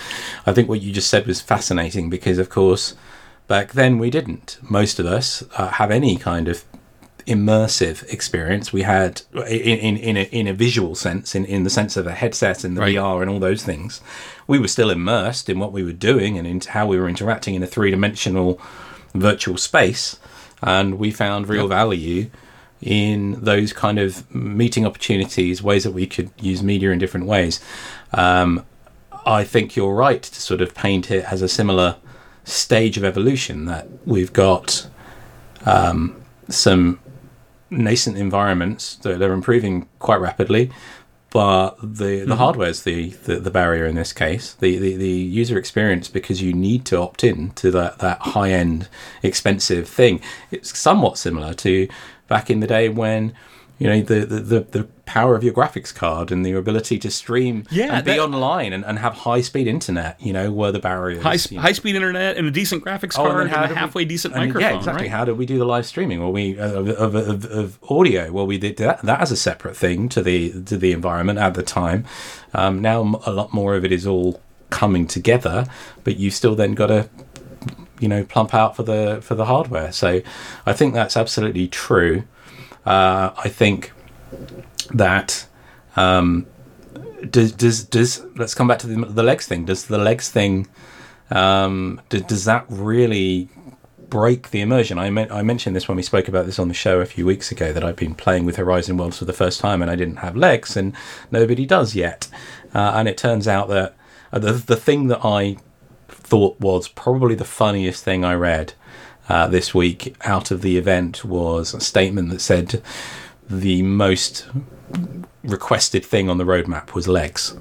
I 0.47 0.53
think 0.53 0.69
what 0.69 0.81
you 0.81 0.93
just 0.93 1.11
said 1.11 1.27
was 1.27 1.41
fascinating 1.41 2.11
because, 2.11 2.39
of 2.39 2.49
course, 2.51 2.95
Back 3.49 3.73
then, 3.73 3.99
we 3.99 4.11
didn't. 4.11 4.59
Most 4.63 4.99
of 5.01 5.07
us 5.07 5.43
uh, 5.57 5.69
have 5.69 5.91
any 5.91 6.17
kind 6.17 6.49
of 6.49 6.65
immersive 7.27 8.07
experience. 8.13 8.75
We 8.75 8.83
had 8.83 9.23
in 9.35 9.79
in 9.79 9.97
in 9.97 10.17
a, 10.19 10.23
in 10.25 10.47
a 10.47 10.53
visual 10.53 10.95
sense, 10.95 11.35
in, 11.35 11.47
in 11.47 11.65
the 11.65 11.71
sense 11.71 11.97
of 11.97 12.07
a 12.07 12.13
headset 12.13 12.63
and 12.63 12.77
the 12.77 12.83
Right. 12.83 12.97
VR 12.97 13.23
and 13.23 13.31
all 13.31 13.39
those 13.39 13.65
things. 13.65 14.03
We 14.47 14.59
were 14.59 14.69
still 14.69 14.91
immersed 14.91 15.49
in 15.49 15.59
what 15.59 15.73
we 15.73 15.83
were 15.83 15.95
doing 15.95 16.37
and 16.37 16.47
into 16.47 16.71
how 16.73 16.87
we 16.87 16.99
were 16.99 17.09
interacting 17.09 17.55
in 17.55 17.63
a 17.63 17.67
three 17.67 17.91
dimensional 17.91 18.61
virtual 19.15 19.57
space, 19.57 20.19
and 20.63 20.99
we 20.99 21.11
found 21.11 21.49
real 21.49 21.69
value 21.69 22.31
in 22.81 23.43
those 23.43 23.73
kind 23.73 23.99
of 23.99 24.33
meeting 24.35 24.87
opportunities, 24.87 25.63
ways 25.63 25.85
that 25.85 25.93
we 25.93 26.07
could 26.07 26.31
use 26.41 26.63
media 26.63 26.91
in 26.91 26.99
different 26.99 27.27
ways. 27.27 27.61
Um, 28.13 28.65
I 29.27 29.45
think 29.45 29.77
you're 29.77 29.95
right 29.95 30.23
to 30.23 30.41
sort 30.41 30.61
of 30.61 30.75
paint 30.75 31.11
it 31.11 31.25
as 31.25 31.43
a 31.43 31.49
similar 31.49 31.97
stage 32.45 32.97
of 32.97 33.05
evolution 33.05 33.67
that 33.67 33.87
we've 34.07 34.33
got 34.33 34.89
um, 35.67 36.23
some 36.49 37.01
nascent 37.71 38.17
environments 38.17 38.97
that 38.97 39.21
are 39.21 39.33
improving 39.33 39.87
quite 39.99 40.21
rapidly, 40.21 40.71
but 41.31 41.77
the 41.81 41.85
the 41.85 42.25
mm-hmm. 42.25 42.33
hardware's 42.33 42.85
the, 42.85 43.11
the 43.25 43.37
the 43.37 43.51
barrier 43.51 43.87
in 43.87 43.97
this 43.97 44.13
case. 44.13 44.55
The, 44.55 44.79
the 44.79 44.97
the 44.97 45.09
user 45.09 45.59
experience 45.59 46.09
because 46.09 46.43
you 46.43 46.53
need 46.53 46.85
to 46.87 46.99
opt 46.99 47.23
in 47.23 47.51
to 47.53 47.71
that 47.73 47.99
that 47.99 48.19
high 48.21 48.51
end 48.51 48.89
expensive 49.23 49.89
thing. 49.89 50.21
It's 50.51 50.79
somewhat 50.79 51.19
similar 51.19 51.55
to 51.55 51.89
back 52.29 52.51
in 52.51 52.61
the 52.61 52.67
day 52.67 52.89
when 52.89 53.35
you 53.79 53.87
know 53.87 54.01
the, 54.03 54.27
the, 54.27 54.61
the, 54.61 54.89
power 55.09 55.35
of 55.35 55.43
your 55.43 55.55
graphics 55.55 55.95
card 55.95 56.31
and 56.31 56.45
the 56.45 56.53
ability 56.53 56.99
to 56.99 57.11
stream 57.11 57.65
Yeah, 57.71 57.95
and 57.97 58.05
be 58.05 58.11
that- 58.13 58.21
online 58.21 58.75
and, 58.75 58.85
and 58.85 58.99
have 58.99 59.15
high 59.15 59.41
speed 59.41 59.67
internet 59.67 60.21
you 60.21 60.35
know 60.35 60.53
were 60.53 60.71
the 60.71 60.81
barriers 60.81 61.23
High, 61.23 61.39
you 61.49 61.57
know. 61.57 61.63
high 61.63 61.73
speed 61.73 61.97
internet 61.97 62.37
and 62.37 62.47
a 62.47 62.51
decent 62.51 62.85
graphics 62.85 63.19
Oh, 63.19 63.25
and 63.25 63.33
card 63.33 63.41
and, 63.47 63.51
did 63.51 63.59
a 63.65 63.69
we- 63.69 63.75
halfway 63.75 64.05
decent 64.05 64.35
microphone. 64.35 64.61
Yeah, 64.61 64.77
exactly. 64.77 65.05
Right? 65.05 65.11
How 65.11 65.25
did 65.25 65.39
we 65.39 65.47
do 65.47 65.59
the 65.59 65.65
live 65.65 65.87
streaming? 65.87 66.21
Well, 66.21 66.31
we 66.33 66.59
uh, 66.61 66.73
of, 66.81 66.89
of, 66.89 67.15
of, 67.15 67.45
of 67.47 67.79
audio. 67.91 68.31
Well, 68.31 68.47
we 68.47 68.59
did 68.59 68.77
that, 68.77 69.01
that 69.03 69.21
as 69.23 69.33
a 69.33 69.37
separate 69.37 69.77
thing 69.79 70.11
to 70.11 70.23
the 70.23 70.63
to 70.65 70.77
the 70.77 70.93
environment 70.93 71.39
at 71.39 71.55
the 71.55 71.63
time. 71.63 72.05
Um, 72.53 72.83
now 72.83 73.01
a 73.25 73.33
lot 73.33 73.55
more 73.55 73.77
of 73.77 73.85
it 73.87 73.93
is 73.93 74.07
all 74.07 74.43
coming 74.69 75.07
together, 75.07 75.65
but 76.05 76.19
you've 76.19 76.35
still 76.35 76.55
then 76.55 76.75
got 76.75 76.89
to 76.89 77.09
you 77.99 78.09
know 78.09 78.25
plump 78.25 78.53
out 78.53 78.77
for 78.77 78.83
the 78.83 79.21
for 79.23 79.35
the 79.35 79.47
hardware. 79.47 79.91
So 79.91 80.21
I 80.67 80.73
think 80.75 80.93
that's 80.93 81.17
absolutely 81.17 81.67
true. 81.69 82.25
Uh, 82.89 83.35
I 83.37 83.51
think 83.51 83.93
that 84.95 85.47
um, 85.95 86.47
does 87.29 87.53
does 87.53 87.85
does 87.85 88.25
let's 88.37 88.55
come 88.55 88.67
back 88.67 88.79
to 88.79 88.87
the, 88.87 88.97
the 89.05 89.23
legs 89.23 89.47
thing. 89.47 89.67
Does 89.67 89.85
the 89.85 89.99
legs 89.99 90.31
thing 90.31 90.67
um, 91.31 92.01
does 92.09 92.47
that 92.47 92.65
really 92.71 93.51
break 94.09 94.53
the 94.53 94.63
immersion? 94.63 94.99
I 94.99 95.11
men- 95.11 95.31
I 95.31 95.43
mentioned 95.43 95.77
this 95.77 95.87
when 95.87 95.99
we 95.99 96.03
spoke 96.03 96.29
about 96.29 96.47
this 96.47 96.59
on 96.59 96.69
the 96.69 96.75
show 96.75 97.03
a 97.03 97.05
few 97.05 97.27
weeks 97.27 97.53
ago 97.53 97.75
that 97.75 97.85
I've 97.85 97.97
been 97.97 98.15
playing 98.15 98.47
with 98.47 98.57
Horizon 98.57 98.97
Worlds 98.97 99.19
for 99.19 99.27
the 99.27 99.35
first 99.35 99.61
time 99.61 99.83
and 99.83 99.91
I 99.91 99.95
didn't 99.95 100.17
have 100.17 100.35
legs 100.35 100.75
and 100.75 100.95
nobody 101.31 101.67
does 101.67 101.95
yet. 101.95 102.29
Uh, 102.75 102.93
and 102.95 103.07
it 103.07 103.19
turns 103.19 103.47
out 103.47 103.69
that 103.69 103.97
uh, 104.33 104.39
the 104.39 104.53
the 104.53 104.77
thing 104.77 105.09
that 105.09 105.21
I 105.23 105.59
thought 106.09 106.59
was 106.59 106.89
probably 106.89 107.35
the 107.35 107.45
funniest 107.45 108.03
thing 108.03 108.25
I 108.25 108.33
read 108.33 108.73
uh, 109.29 109.47
this 109.47 109.75
week 109.75 110.17
out 110.23 110.51
of 110.51 110.63
the 110.63 110.79
event 110.79 111.25
was 111.25 111.75
a 111.75 111.81
statement 111.81 112.31
that 112.31 112.41
said 112.41 112.83
the 113.49 113.83
most 113.83 114.49
requested 115.43 116.05
thing 116.05 116.29
on 116.29 116.39
the 116.39 116.45
roadmap 116.45 116.95
was 116.95 117.09
legs. 117.09 117.57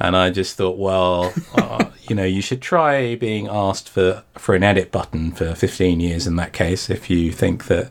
And 0.00 0.16
I 0.16 0.30
just 0.30 0.56
thought, 0.56 0.76
well, 0.76 1.32
uh, 1.54 1.86
you 2.08 2.16
know, 2.16 2.24
you 2.24 2.42
should 2.42 2.60
try 2.60 3.14
being 3.14 3.48
asked 3.48 3.88
for, 3.88 4.22
for 4.34 4.54
an 4.54 4.62
edit 4.62 4.90
button 4.90 5.32
for 5.32 5.54
15 5.54 6.00
years 6.00 6.26
in 6.26 6.36
that 6.36 6.52
case, 6.52 6.90
if 6.90 7.08
you 7.08 7.32
think 7.32 7.66
that 7.66 7.90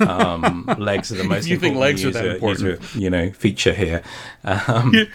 um, 0.00 0.64
legs 0.78 1.12
are 1.12 1.16
the 1.16 1.24
most 1.24 1.46
you 1.46 1.58
think 1.58 1.74
important 1.74 1.80
legs 1.80 2.04
are 2.04 2.10
that 2.10 2.34
important. 2.36 2.80
user, 2.80 2.98
you 2.98 3.10
know, 3.10 3.30
feature 3.30 3.74
here. 3.74 4.02
Um, 4.44 4.94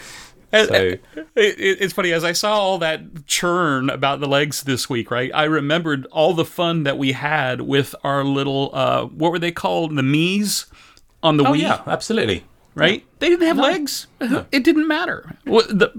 so, 0.54 0.74
it, 0.76 1.00
it- 1.36 1.82
it's 1.82 1.94
funny 1.94 2.12
as 2.14 2.24
I 2.24 2.32
saw 2.32 2.58
all 2.58 2.78
that 2.80 3.26
churn 3.28 3.90
about 3.90 4.20
the 4.20 4.28
legs 4.28 4.64
this 4.64 4.90
week, 4.90 5.12
right? 5.12 5.32
I 5.34 5.44
remembered 5.44 6.06
all 6.12 6.34
the 6.34 6.46
fun 6.46 6.84
that 6.84 6.98
we 6.98 7.12
had 7.14 7.62
with 7.62 7.94
our 8.04 8.24
little 8.24 8.72
uh, 8.74 9.06
what 9.06 9.32
were 9.32 9.40
they 9.40 9.52
called? 9.52 9.96
The 9.96 10.02
Mii's 10.02 10.66
on 11.24 11.38
the 11.38 11.46
oh, 11.46 11.52
Wii, 11.54 11.60
yeah, 11.62 11.82
absolutely. 11.88 12.44
right? 12.76 13.04
They 13.20 13.30
didn't 13.30 13.48
have 13.48 13.58
legs. 13.58 14.08
It 14.22 14.64
didn't 14.64 14.88
matter. 14.88 15.36
What, 15.46 15.68
the, 15.68 15.90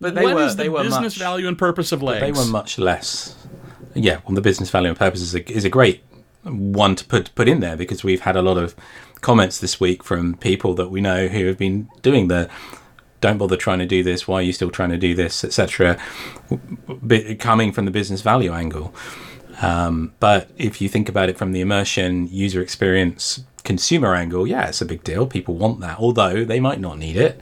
But 0.00 0.14
they 0.14 0.24
were- 0.34 0.48
the 0.48 0.54
they 0.54 0.68
were 0.68 0.82
business 0.82 1.14
much- 1.14 1.18
value 1.18 1.46
and 1.48 1.56
purpose 1.58 1.92
of 1.92 2.02
legs? 2.02 2.20
They 2.20 2.32
were 2.32 2.46
much 2.50 2.78
less. 2.78 3.36
Yeah, 3.94 4.20
well, 4.26 4.34
the 4.34 4.40
business 4.40 4.70
value 4.70 4.88
and 4.88 4.98
purpose 4.98 5.20
is 5.20 5.34
a, 5.34 5.52
is 5.52 5.64
a 5.66 5.68
great 5.68 6.02
one 6.44 6.96
to 6.96 7.04
put 7.04 7.32
put 7.34 7.46
in 7.48 7.60
there 7.60 7.76
because 7.76 8.02
we've 8.02 8.22
had 8.22 8.34
a 8.36 8.42
lot 8.42 8.56
of 8.58 8.74
comments 9.20 9.58
this 9.58 9.78
week 9.78 10.02
from 10.02 10.34
people 10.38 10.74
that 10.74 10.88
we 10.90 11.00
know 11.00 11.28
who 11.28 11.46
have 11.46 11.58
been 11.58 11.88
doing 12.00 12.26
the 12.28 12.48
don't 13.22 13.38
bother 13.38 13.56
trying 13.56 13.78
to 13.78 13.86
do 13.86 14.02
this 14.02 14.28
why 14.28 14.36
are 14.36 14.42
you 14.42 14.52
still 14.52 14.70
trying 14.70 14.90
to 14.90 14.98
do 14.98 15.14
this 15.14 15.42
etc 15.42 15.98
coming 17.38 17.72
from 17.72 17.86
the 17.86 17.90
business 17.90 18.20
value 18.20 18.52
angle 18.52 18.94
um, 19.62 20.12
but 20.18 20.50
if 20.56 20.80
you 20.80 20.88
think 20.88 21.08
about 21.08 21.28
it 21.28 21.38
from 21.38 21.52
the 21.52 21.60
immersion 21.60 22.28
user 22.28 22.60
experience 22.60 23.44
consumer 23.64 24.14
angle 24.14 24.46
yeah 24.46 24.68
it's 24.68 24.82
a 24.82 24.84
big 24.84 25.02
deal 25.04 25.26
people 25.26 25.54
want 25.54 25.80
that 25.80 25.98
although 25.98 26.44
they 26.44 26.60
might 26.60 26.80
not 26.80 26.98
need 26.98 27.16
it 27.16 27.40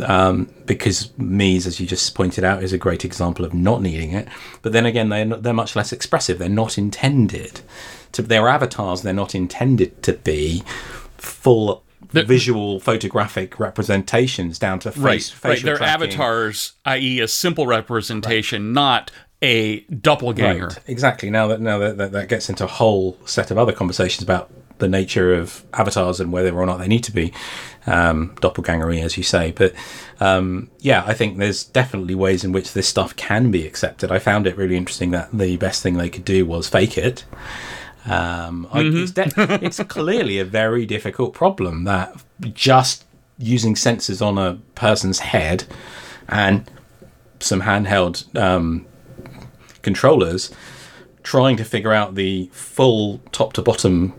um, 0.00 0.48
because 0.66 1.08
Miis, 1.18 1.66
as 1.66 1.80
you 1.80 1.86
just 1.86 2.14
pointed 2.14 2.44
out, 2.44 2.62
is 2.62 2.72
a 2.72 2.78
great 2.78 3.04
example 3.04 3.44
of 3.44 3.52
not 3.52 3.82
needing 3.82 4.12
it. 4.12 4.28
But 4.62 4.72
then 4.72 4.86
again, 4.86 5.08
they're 5.08 5.24
not, 5.24 5.42
they're 5.42 5.52
much 5.52 5.74
less 5.74 5.92
expressive. 5.92 6.38
They're 6.38 6.48
not 6.48 6.78
intended 6.78 7.60
to 8.12 8.22
their 8.22 8.48
avatars. 8.48 9.02
They're 9.02 9.12
not 9.12 9.34
intended 9.34 10.02
to 10.04 10.12
be 10.12 10.62
full 11.16 11.82
visual 12.12 12.80
photographic 12.80 13.58
representations 13.58 14.58
down 14.58 14.78
to 14.80 14.90
face 14.90 15.00
right, 15.00 15.12
right. 15.44 15.54
facial 15.54 15.66
Their 15.66 15.76
tracking. 15.76 16.08
avatars, 16.08 16.72
i.e., 16.84 17.20
a 17.20 17.28
simple 17.28 17.66
representation, 17.66 18.72
not 18.72 19.10
a 19.42 19.80
doppelganger. 19.80 20.68
Right, 20.68 20.78
exactly. 20.86 21.30
Now 21.30 21.46
that 21.48 21.60
now 21.60 21.78
that, 21.78 21.96
that 21.98 22.12
that 22.12 22.28
gets 22.28 22.48
into 22.48 22.64
a 22.64 22.68
whole 22.68 23.18
set 23.24 23.50
of 23.50 23.58
other 23.58 23.72
conversations 23.72 24.22
about 24.22 24.50
the 24.78 24.88
nature 24.88 25.34
of 25.34 25.64
avatars 25.74 26.20
and 26.20 26.32
whether 26.32 26.54
or 26.54 26.64
not 26.64 26.78
they 26.78 26.88
need 26.88 27.04
to 27.04 27.12
be 27.12 27.32
um, 27.86 28.34
doppelgangery, 28.36 29.02
as 29.02 29.16
you 29.16 29.22
say. 29.22 29.52
But 29.52 29.74
um, 30.20 30.70
yeah, 30.78 31.04
I 31.06 31.14
think 31.14 31.38
there's 31.38 31.64
definitely 31.64 32.14
ways 32.14 32.44
in 32.44 32.52
which 32.52 32.72
this 32.72 32.88
stuff 32.88 33.14
can 33.16 33.50
be 33.50 33.66
accepted. 33.66 34.12
I 34.12 34.18
found 34.18 34.46
it 34.46 34.56
really 34.56 34.76
interesting 34.76 35.10
that 35.12 35.30
the 35.32 35.56
best 35.56 35.82
thing 35.82 35.94
they 35.94 36.08
could 36.08 36.24
do 36.24 36.46
was 36.46 36.68
fake 36.68 36.96
it. 36.98 37.24
Um, 38.10 38.68
I, 38.72 38.82
it's, 38.82 39.12
de- 39.12 39.64
it's 39.64 39.82
clearly 39.84 40.38
a 40.38 40.44
very 40.44 40.86
difficult 40.86 41.34
problem 41.34 41.84
that 41.84 42.16
just 42.54 43.04
using 43.38 43.74
sensors 43.74 44.24
on 44.24 44.38
a 44.38 44.58
person's 44.74 45.20
head 45.20 45.64
and 46.28 46.70
some 47.40 47.62
handheld 47.62 48.36
um, 48.36 48.86
controllers 49.82 50.50
trying 51.22 51.56
to 51.56 51.64
figure 51.64 51.92
out 51.92 52.14
the 52.14 52.48
full 52.52 53.18
top 53.32 53.52
to 53.52 53.62
bottom 53.62 54.14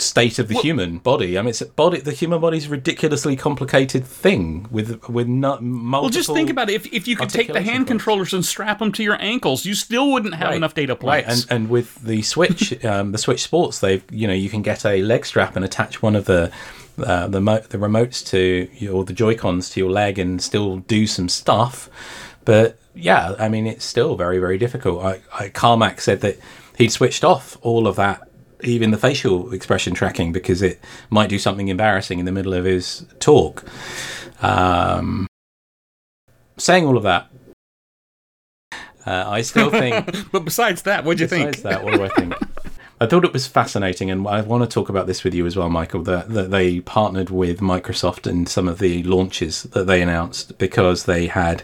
state 0.00 0.38
of 0.38 0.48
the 0.48 0.54
human 0.54 0.98
body. 0.98 1.38
I 1.38 1.42
mean, 1.42 1.50
it's 1.50 1.60
a 1.60 1.66
body. 1.66 2.00
The 2.00 2.12
human 2.12 2.40
body 2.40 2.56
is 2.58 2.66
a 2.66 2.70
ridiculously 2.70 3.36
complicated 3.36 4.04
thing 4.04 4.66
with 4.70 5.08
with 5.08 5.28
not 5.28 5.62
multiple. 5.62 6.02
Well, 6.02 6.10
just 6.10 6.32
think 6.32 6.50
about 6.50 6.70
it. 6.70 6.74
If, 6.74 6.92
if 6.92 7.08
you 7.08 7.16
could 7.16 7.30
take 7.30 7.48
the 7.52 7.60
hand 7.60 7.80
points. 7.86 7.88
controllers 7.88 8.34
and 8.34 8.44
strap 8.44 8.78
them 8.78 8.92
to 8.92 9.02
your 9.02 9.20
ankles, 9.20 9.64
you 9.64 9.74
still 9.74 10.10
wouldn't 10.12 10.34
have 10.34 10.48
Right. 10.48 10.56
enough 10.56 10.74
data 10.74 10.96
Right, 11.02 11.24
points. 11.26 11.42
and 11.44 11.50
and 11.52 11.70
with 11.70 12.02
the 12.02 12.22
Switch, 12.22 12.84
um, 12.84 13.12
the 13.12 13.18
Switch 13.18 13.42
Sports, 13.42 13.78
they've 13.80 14.02
you 14.10 14.26
know 14.26 14.34
you 14.34 14.48
can 14.50 14.62
get 14.62 14.84
a 14.84 15.02
leg 15.02 15.24
strap 15.26 15.56
and 15.56 15.64
attach 15.64 16.02
one 16.02 16.16
of 16.16 16.24
the 16.26 16.50
uh, 17.02 17.26
the 17.28 17.40
mo- 17.40 17.60
the 17.68 17.78
remotes 17.78 18.26
to 18.26 18.68
your 18.74 18.94
or 18.94 19.04
the 19.04 19.12
Joy 19.12 19.34
Cons 19.36 19.70
to 19.70 19.80
your 19.80 19.90
leg 19.90 20.18
and 20.18 20.42
still 20.42 20.78
do 20.78 21.06
some 21.06 21.28
stuff. 21.28 21.88
But 22.44 22.78
yeah, 22.94 23.34
I 23.38 23.48
mean 23.48 23.66
it's 23.66 23.84
still 23.84 24.16
very 24.16 24.38
very 24.38 24.58
difficult. 24.58 25.04
I, 25.04 25.20
I 25.32 25.48
Carmack 25.50 26.00
said 26.00 26.20
that 26.22 26.38
he'd 26.76 26.90
switched 26.92 27.24
off 27.24 27.56
all 27.62 27.86
of 27.86 27.96
that, 27.96 28.28
even 28.62 28.90
the 28.90 28.98
facial 28.98 29.52
expression 29.52 29.94
tracking, 29.94 30.32
because 30.32 30.62
it 30.62 30.80
might 31.10 31.28
do 31.28 31.38
something 31.38 31.68
embarrassing 31.68 32.18
in 32.18 32.24
the 32.24 32.32
middle 32.32 32.54
of 32.54 32.64
his 32.64 33.04
talk. 33.18 33.64
Um, 34.42 35.26
saying 36.56 36.86
all 36.86 36.96
of 36.96 37.02
that. 37.04 37.30
Uh, 39.06 39.24
I 39.26 39.42
still 39.42 39.70
think 39.82 40.30
but 40.30 40.44
besides 40.44 40.82
that, 40.82 41.04
what 41.04 41.16
do 41.16 41.24
you 41.24 41.28
think? 41.28 41.52
Besides 41.52 41.62
that, 41.62 41.84
what 41.84 41.94
do 41.94 42.04
I 42.04 42.08
think? 42.08 42.34
I 43.02 43.06
thought 43.06 43.24
it 43.24 43.32
was 43.32 43.46
fascinating, 43.46 44.10
and 44.10 44.28
I 44.28 44.42
want 44.42 44.62
to 44.62 44.68
talk 44.68 44.90
about 44.90 45.06
this 45.06 45.24
with 45.24 45.32
you 45.32 45.46
as 45.46 45.56
well, 45.56 45.70
Michael. 45.70 46.02
That, 46.02 46.28
that 46.30 46.50
they 46.50 46.80
partnered 46.80 47.30
with 47.30 47.60
Microsoft 47.60 48.26
in 48.26 48.44
some 48.44 48.68
of 48.68 48.78
the 48.78 49.02
launches 49.04 49.62
that 49.62 49.86
they 49.86 50.02
announced 50.02 50.58
because 50.58 51.04
they 51.04 51.26
had 51.26 51.62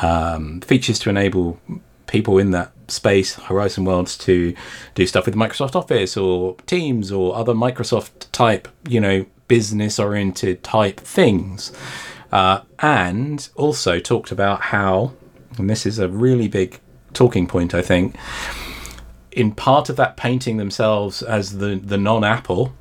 um, 0.00 0.60
features 0.60 1.00
to 1.00 1.10
enable 1.10 1.58
people 2.06 2.38
in 2.38 2.52
that 2.52 2.70
space, 2.90 3.34
Horizon 3.34 3.84
Worlds, 3.84 4.16
to 4.18 4.54
do 4.94 5.06
stuff 5.06 5.26
with 5.26 5.34
Microsoft 5.34 5.74
Office 5.76 6.16
or 6.16 6.56
Teams 6.66 7.10
or 7.12 7.36
other 7.36 7.54
Microsoft 7.54 8.30
type, 8.32 8.68
you 8.88 9.00
know, 9.00 9.26
business 9.48 9.98
oriented 9.98 10.62
type 10.62 11.00
things. 11.00 11.72
Uh, 12.32 12.60
and 12.78 13.48
also 13.56 13.98
talked 13.98 14.30
about 14.30 14.60
how, 14.60 15.12
and 15.58 15.68
this 15.68 15.84
is 15.84 15.98
a 15.98 16.08
really 16.08 16.46
big 16.46 16.80
talking 17.12 17.46
point, 17.46 17.74
I 17.74 17.82
think, 17.82 18.16
in 19.32 19.52
part 19.52 19.88
of 19.88 19.96
that 19.96 20.16
painting 20.16 20.56
themselves 20.56 21.22
as 21.22 21.58
the 21.58 21.76
the 21.76 21.98
non-Apple, 21.98 22.72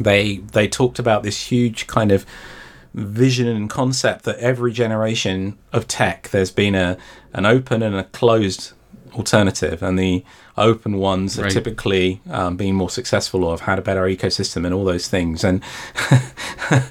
they 0.00 0.38
they 0.38 0.68
talked 0.68 0.98
about 0.98 1.22
this 1.22 1.48
huge 1.48 1.86
kind 1.86 2.12
of 2.12 2.26
vision 2.94 3.46
and 3.46 3.68
concept 3.68 4.24
that 4.24 4.38
every 4.38 4.72
generation 4.72 5.58
of 5.72 5.86
tech 5.86 6.30
there's 6.30 6.50
been 6.50 6.74
a 6.74 6.96
an 7.34 7.44
open 7.44 7.82
and 7.82 7.94
a 7.94 8.04
closed 8.04 8.72
alternative 9.16 9.82
and 9.82 9.98
the 9.98 10.24
open 10.56 10.98
ones 10.98 11.38
Right. 11.38 11.46
are 11.46 11.50
typically 11.50 12.20
um, 12.30 12.56
being 12.56 12.74
more 12.74 12.90
successful 12.90 13.44
or 13.44 13.52
have 13.52 13.60
had 13.62 13.78
a 13.78 13.82
better 13.82 14.02
ecosystem 14.02 14.64
and 14.64 14.72
all 14.74 14.84
those 14.84 15.08
things 15.08 15.42
and 15.44 15.62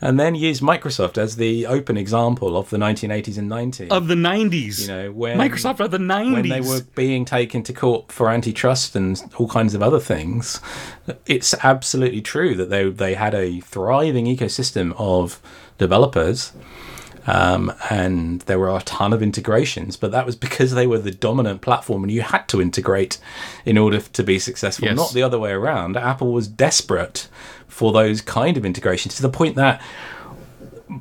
and 0.00 0.18
then 0.20 0.34
use 0.34 0.60
Microsoft 0.60 1.18
as 1.18 1.36
the 1.36 1.66
open 1.66 1.96
example 1.96 2.56
of 2.56 2.70
the 2.70 2.76
1980s 2.76 3.38
and 3.38 3.50
90s 3.50 3.90
Of 3.90 4.06
the 4.08 4.14
90s. 4.14 4.80
you 4.82 4.88
know 4.88 5.10
when 5.12 5.38
Microsoft 5.38 5.80
of 5.80 5.90
the 5.90 5.98
90s. 5.98 6.32
when 6.32 6.48
they 6.48 6.60
were 6.60 6.80
being 6.94 7.24
taken 7.24 7.62
to 7.64 7.72
court 7.72 8.12
for 8.12 8.30
antitrust 8.30 8.94
and 8.96 9.20
all 9.38 9.48
kinds 9.48 9.74
of 9.74 9.82
other 9.82 10.00
things, 10.00 10.60
it's 11.26 11.54
absolutely 11.64 12.20
true 12.20 12.54
that 12.54 12.70
they 12.70 12.88
they 12.90 13.14
had 13.14 13.34
a 13.34 13.60
thriving 13.60 14.26
ecosystem 14.26 14.94
of 14.98 15.40
developers. 15.78 16.52
Um, 17.28 17.72
and 17.90 18.40
there 18.42 18.58
were 18.58 18.74
a 18.74 18.80
ton 18.80 19.12
of 19.12 19.22
integrations, 19.22 19.98
but 19.98 20.12
that 20.12 20.24
was 20.24 20.34
because 20.34 20.72
they 20.72 20.86
were 20.86 20.98
the 20.98 21.10
dominant 21.10 21.60
platform, 21.60 22.02
and 22.02 22.10
you 22.10 22.22
had 22.22 22.48
to 22.48 22.62
integrate 22.62 23.18
in 23.66 23.76
order 23.76 24.00
to 24.00 24.22
be 24.22 24.38
successful. 24.38 24.88
Yes. 24.88 24.96
Not 24.96 25.12
the 25.12 25.22
other 25.22 25.38
way 25.38 25.50
around. 25.50 25.98
Apple 25.98 26.32
was 26.32 26.48
desperate 26.48 27.28
for 27.66 27.92
those 27.92 28.22
kind 28.22 28.56
of 28.56 28.64
integrations 28.64 29.14
to 29.16 29.22
the 29.22 29.28
point 29.28 29.56
that 29.56 29.82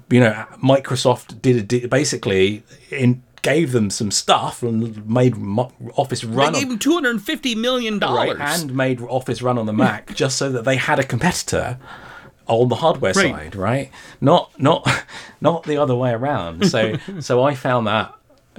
you 0.09 0.19
know 0.19 0.45
Microsoft 0.61 1.41
did, 1.41 1.65
did 1.65 1.89
basically 1.89 2.63
in 2.91 3.23
gave 3.41 3.71
them 3.71 3.89
some 3.89 4.11
stuff 4.11 4.61
and 4.61 5.07
made 5.07 5.35
Office 5.95 6.21
They 6.21 6.27
gave 6.27 6.39
on, 6.39 6.55
him 6.55 6.79
$250 6.79 7.55
million. 7.55 7.99
right, 7.99 8.35
and 8.37 8.75
made 8.75 8.99
Office 8.99 9.41
run 9.41 9.57
on 9.57 9.65
the 9.65 9.71
Mac 9.71 10.13
just 10.13 10.37
so 10.37 10.51
that 10.51 10.65
they 10.65 10.75
had 10.75 10.99
a 10.99 11.03
competitor 11.03 11.77
on 12.47 12.69
the 12.69 12.75
hardware 12.75 13.13
Right. 13.13 13.31
side, 13.31 13.55
right? 13.55 13.91
Not 14.21 14.51
not 14.59 14.87
not 15.41 15.63
the 15.63 15.77
other 15.77 15.95
way 15.95 16.11
around. 16.11 16.67
So 16.67 16.97
so 17.19 17.43
I 17.43 17.55
found 17.55 17.87
that 17.87 18.13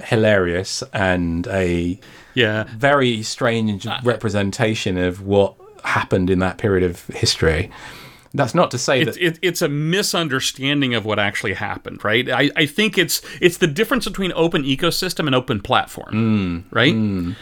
hilarious 0.05 0.83
and 0.93 1.45
a 1.47 1.99
yeah. 2.33 2.65
very 2.69 3.21
strange 3.23 3.85
uh, 3.85 3.91
uh, 3.91 3.99
representation 4.03 4.97
of 4.97 5.21
what 5.21 5.55
happened 5.83 6.29
in 6.29 6.39
that 6.39 6.57
period 6.57 6.89
of 6.89 7.05
history. 7.07 7.69
That's 8.33 8.53
not 8.53 8.69
to 8.71 8.77
say 8.77 9.01
It's, 9.01 9.17
that 9.17 9.23
it, 9.25 9.39
it's 9.41 9.61
a 9.61 9.67
misunderstanding 9.69 10.93
of 10.93 11.03
what 11.03 11.17
actually 11.17 11.53
happened, 11.55 12.03
right? 12.03 12.29
I, 12.29 12.51
I 12.55 12.65
think 12.67 12.97
it's 12.97 13.21
it's 13.41 13.57
the 13.57 13.67
difference 13.67 14.07
between 14.07 14.31
open 14.35 14.63
ecosystem 14.63 15.25
and 15.25 15.33
open 15.33 15.61
platform, 15.61 16.13
mm. 16.13 16.63
right? 16.71 16.93
Mm. 16.93 17.35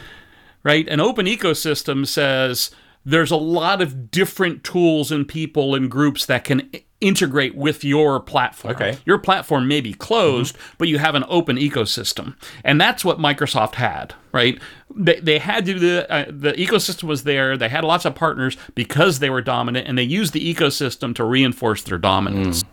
Right? 0.63 0.87
An 0.87 0.99
open 0.99 1.25
ecosystem 1.25 2.07
says 2.07 2.71
there's 3.07 3.31
a 3.31 3.37
lot 3.37 3.81
of 3.81 4.11
different 4.11 4.65
tools 4.65 5.13
and 5.13 5.25
people 5.25 5.73
and 5.73 5.89
groups 5.89 6.25
that 6.25 6.43
can 6.43 6.69
integrate 6.99 7.55
with 7.55 7.85
your 7.85 8.19
platform. 8.19 8.75
Okay. 8.75 8.97
Your 9.05 9.17
platform 9.17 9.65
may 9.65 9.79
be 9.79 9.93
closed, 9.93 10.57
but 10.77 10.89
you 10.89 10.97
have 10.97 11.15
an 11.15 11.23
open 11.29 11.55
ecosystem, 11.55 12.35
and 12.65 12.81
that's 12.81 13.05
what 13.05 13.17
Microsoft 13.17 13.75
had, 13.75 14.13
right? 14.33 14.59
They, 14.93 15.21
they 15.21 15.39
had 15.39 15.65
to 15.67 15.73
do 15.73 15.79
the 15.79 16.11
uh, 16.11 16.25
the 16.27 16.51
ecosystem 16.53 17.03
was 17.03 17.23
there. 17.23 17.55
They 17.55 17.69
had 17.69 17.85
lots 17.85 18.03
of 18.03 18.13
partners 18.13 18.57
because 18.75 19.19
they 19.19 19.29
were 19.29 19.41
dominant, 19.41 19.87
and 19.87 19.97
they 19.97 20.03
used 20.03 20.33
the 20.33 20.53
ecosystem 20.53 21.15
to 21.15 21.23
reinforce 21.23 21.83
their 21.83 21.97
dominance. 21.97 22.65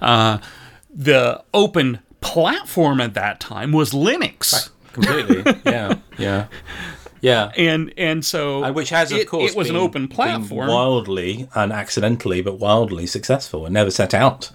Uh, 0.00 0.38
the 0.94 1.42
open 1.52 1.98
platform 2.20 3.00
at 3.00 3.14
that 3.14 3.40
time 3.40 3.72
was 3.72 3.90
Linux. 3.90 4.70
completely, 4.92 5.60
yeah, 5.64 5.94
yeah, 6.18 6.46
yeah. 7.22 7.52
And 7.56 7.94
and 7.96 8.22
so 8.24 8.62
And 8.64 8.74
which 8.74 8.90
has, 8.90 9.10
of 9.10 9.18
it, 9.18 9.28
course, 9.28 9.52
it 9.52 9.56
was 9.56 9.68
been, 9.68 9.76
an 9.76 9.82
open 9.82 10.08
platform. 10.08 10.68
wildly 10.68 11.48
and 11.54 11.72
accidentally, 11.72 12.42
but 12.42 12.58
wildly 12.58 13.06
successful, 13.06 13.64
and 13.64 13.72
never 13.72 13.90
set 13.90 14.12
out 14.12 14.50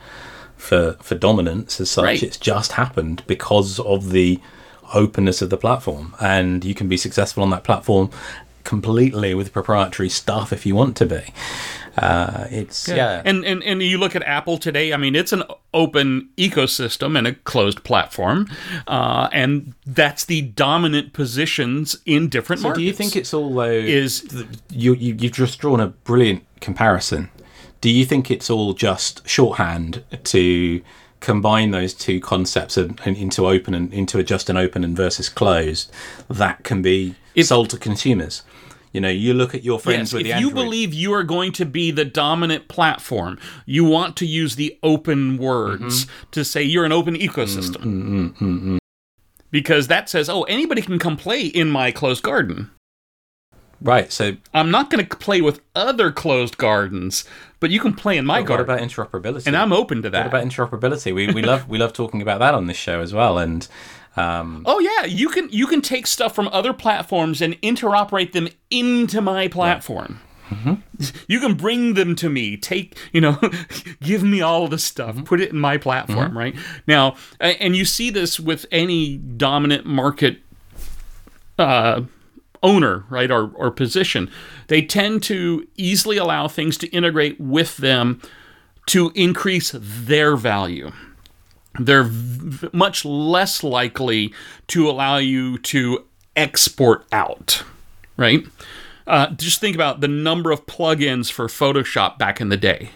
for 0.56 0.98
for 1.02 1.16
dominance 1.16 1.82
as 1.82 1.90
such. 1.90 2.04
Right. 2.04 2.22
It's 2.24 2.38
just 2.38 2.74
happened 2.74 3.24
because 3.26 3.80
of 3.80 4.12
the 4.12 4.40
openness 4.94 5.42
of 5.42 5.50
the 5.50 5.58
platform, 5.58 6.16
and 6.20 6.64
you 6.64 6.76
can 6.76 6.88
be 6.88 6.98
successful 6.98 7.42
on 7.42 7.50
that 7.50 7.64
platform 7.64 8.12
completely 8.68 9.34
with 9.34 9.52
proprietary 9.54 10.10
stuff 10.10 10.52
if 10.54 10.66
you 10.66 10.76
want 10.76 10.96
to 10.98 11.06
be. 11.06 11.22
Uh, 11.98 12.46
it's 12.52 12.88
yeah, 12.88 13.24
And, 13.26 13.44
and 13.44 13.64
and 13.64 13.82
you 13.82 13.98
look 13.98 14.16
at 14.16 14.22
Apple 14.22 14.60
today. 14.60 14.94
I 14.94 14.98
mean, 14.98 15.16
it's 15.16 15.34
an 15.34 15.42
open 15.74 16.30
ecosystem 16.38 17.18
and 17.18 17.26
a 17.26 17.34
closed 17.34 17.84
platform, 17.84 18.48
uh, 18.88 19.30
and 19.34 19.74
that's 19.84 20.26
the 20.26 20.42
dominant 20.42 21.14
positions 21.14 21.98
in 22.06 22.30
different 22.30 22.62
So 22.62 22.68
markets. 22.68 22.80
do 22.82 22.86
you 22.86 22.94
think 22.94 23.16
it's 23.16 23.34
all 23.34 23.52
though? 23.52 23.64
Is- 23.72 24.22
th- 24.22 24.46
you, 24.70 24.94
you 24.94 25.16
you've 25.20 25.32
just 25.34 25.58
drawn 25.58 25.80
a 25.80 25.88
brilliant 25.88 26.44
comparison? 26.62 27.32
Do 27.82 27.90
you 27.90 28.06
think 28.06 28.30
it's 28.30 28.50
all 28.50 28.74
just 28.74 29.28
shorthand 29.28 30.04
to 30.26 30.82
combine 31.20 31.72
those 31.72 31.94
two 31.94 32.20
concepts 32.20 32.78
and, 32.78 33.00
and 33.06 33.18
into 33.18 33.48
open 33.48 33.74
and 33.74 33.92
into 33.94 34.20
a 34.20 34.24
just 34.24 34.50
an 34.50 34.58
open 34.58 34.84
and 34.84 34.96
versus 34.96 35.30
closed 35.30 35.92
that 36.30 36.64
can 36.64 36.82
be 36.82 37.16
sold 37.44 37.70
to 37.72 37.78
consumers? 37.78 38.44
You 38.94 39.02
know, 39.02 39.10
you 39.10 39.34
look 39.34 39.54
at 39.54 39.64
your 39.64 39.80
friends 39.80 40.12
Yes, 40.12 40.14
with 40.14 40.26
if 40.28 40.34
the 40.36 40.40
you 40.42 40.50
believe 40.52 40.94
you 40.94 41.14
are 41.14 41.24
going 41.24 41.52
to 41.54 41.66
be 41.66 41.92
the 41.92 42.06
dominant 42.06 42.68
platform, 42.68 43.38
you 43.66 43.84
want 43.84 44.16
to 44.18 44.26
use 44.26 44.56
the 44.56 44.78
open 44.82 45.38
words 45.38 46.06
Mm-hmm. 46.06 46.30
to 46.32 46.44
say 46.46 46.64
you're 46.64 46.86
an 46.86 46.94
open 46.94 47.14
ecosystem. 47.16 47.84
Mm, 48.40 48.78
Because 49.52 49.88
that 49.88 50.10
says, 50.10 50.30
oh, 50.30 50.44
anybody 50.44 50.82
can 50.82 51.00
come 51.00 51.18
play 51.18 51.42
in 51.46 51.70
my 51.70 51.92
closed 51.92 52.24
garden. 52.24 52.72
right? 53.82 54.12
So, 54.12 54.38
I'm 54.54 54.72
not 54.72 54.90
going 54.90 55.06
to 55.06 55.18
play 55.18 55.42
with 55.42 55.62
other 55.76 56.12
closed 56.12 56.58
gardens, 56.58 57.24
but 57.60 57.70
you 57.70 57.80
can 57.80 57.94
play 57.94 58.18
in 58.18 58.26
my 58.26 58.40
what 58.40 58.48
garden. 58.48 58.64
about 58.66 58.80
interoperability? 58.80 59.48
and 59.48 59.56
I'm 59.56 59.74
open 59.74 60.02
to 60.04 60.10
that. 60.10 60.26
what 60.26 60.28
about 60.28 60.46
interoperability? 60.48 61.14
We 61.14 61.28
we 61.34 61.42
love 61.42 61.68
we 61.68 61.78
love 61.78 61.94
talking 61.94 62.22
about 62.22 62.40
that 62.40 62.54
on 62.54 62.68
this 62.68 62.78
show 62.78 63.02
as 63.02 63.14
well, 63.14 63.38
and. 63.38 63.68
Um, 64.16 64.64
Oh 64.66 64.80
yeah, 64.80 65.06
you 65.06 65.30
can 65.30 65.48
you 65.52 65.68
can 65.68 65.80
take 65.80 66.08
stuff 66.08 66.34
from 66.34 66.48
other 66.48 66.74
platforms 66.74 67.40
and 67.40 67.54
interoperate 67.62 68.32
them 68.32 68.48
into 68.72 69.22
my 69.22 69.48
platform. 69.48 70.20
You 71.28 71.40
can 71.40 71.54
bring 71.56 71.94
them 71.94 72.16
to 72.16 72.30
me. 72.30 72.58
Take 72.58 72.98
you 73.12 73.22
know, 73.22 73.38
give 74.02 74.24
me 74.24 74.42
all 74.42 74.68
the 74.68 74.80
stuff. 74.80 75.24
Put 75.26 75.40
it 75.42 75.52
in 75.52 75.60
my 75.60 75.78
platform, 75.78 76.36
right 76.36 76.56
now. 76.88 77.16
And 77.40 77.76
you 77.76 77.86
see 77.86 78.10
this 78.10 78.40
with 78.40 78.66
any 78.72 79.18
dominant 79.18 79.86
market 79.86 80.40
uh, 81.60 82.02
owner, 82.64 83.06
right, 83.10 83.32
or 83.32 83.52
or 83.56 83.72
position. 83.72 84.30
They 84.68 84.82
tend 84.82 85.24
to 85.24 85.68
easily 85.78 86.18
allow 86.18 86.48
things 86.48 86.78
to 86.80 86.88
integrate 86.90 87.40
with 87.40 87.78
them 87.78 88.22
to 88.88 89.12
increase 89.16 89.72
their 89.74 90.36
value 90.36 90.92
they're 91.80 92.04
v- 92.04 92.70
much 92.74 93.06
less 93.06 93.64
likely 93.64 94.34
to 94.68 94.90
allow 94.90 95.18
you 95.18 95.58
to 95.60 96.06
export 96.36 97.06
out, 97.12 97.64
right? 98.16 98.46
Uh, 99.06 99.30
just 99.32 99.62
think 99.62 99.76
about 99.76 100.02
the 100.02 100.08
number 100.08 100.52
of 100.52 100.66
plugins 100.66 101.32
for 101.32 101.48
Photoshop 101.48 102.18
back 102.18 102.42
in 102.42 102.50
the 102.50 102.58
day. 102.58 102.90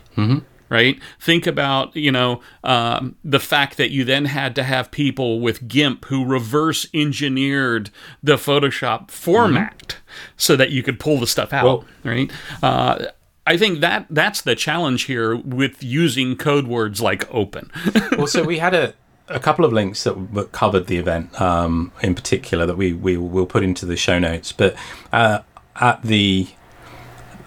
Right? 0.72 1.00
Think 1.20 1.46
about 1.46 1.96
you 1.96 2.12
know 2.12 2.42
um, 2.64 3.16
the 3.24 3.40
fact 3.40 3.76
that 3.78 3.92
you 3.92 4.06
then 4.06 4.26
had 4.26 4.56
to 4.56 4.64
have 4.64 4.90
people 4.90 5.42
with 5.42 5.68
GIMP 5.68 6.06
who 6.06 6.26
reverse 6.26 6.88
engineered 6.94 7.90
the 8.24 8.38
Photoshop 8.38 9.12
format 9.12 9.98
so 10.38 10.56
that 10.56 10.72
you 10.72 10.82
could 10.82 10.98
pull 11.00 11.20
the 11.20 11.28
stuff 11.28 11.52
out. 11.52 11.66
Well- 11.66 11.86
right? 12.04 12.32
Uh, 12.64 13.08
I 13.46 13.58
think 13.58 13.82
that 13.82 14.06
that's 14.10 14.42
the 14.42 14.56
challenge 14.56 15.04
here 15.04 15.36
with 15.36 15.84
using 15.84 16.36
code 16.38 16.68
words 16.68 17.02
like 17.02 17.32
open. 17.34 17.72
well, 18.12 18.28
so 18.28 18.44
we 18.44 18.60
had 18.60 18.74
a, 18.74 18.94
a 19.28 19.40
couple 19.40 19.66
of 19.66 19.74
links 19.74 20.04
that, 20.04 20.50
covered 20.52 20.88
the 20.88 20.98
event 20.98 21.42
um, 21.42 21.92
in 22.02 22.14
particular 22.14 22.66
that 22.66 22.78
we, 22.78 22.94
we 22.94 23.18
will 23.18 23.48
put 23.48 23.64
into 23.64 23.86
the 23.86 23.98
show 23.98 24.20
notes. 24.20 24.52
But 24.52 24.76
uh, 25.12 25.40
at 25.76 26.04
the 26.04 26.50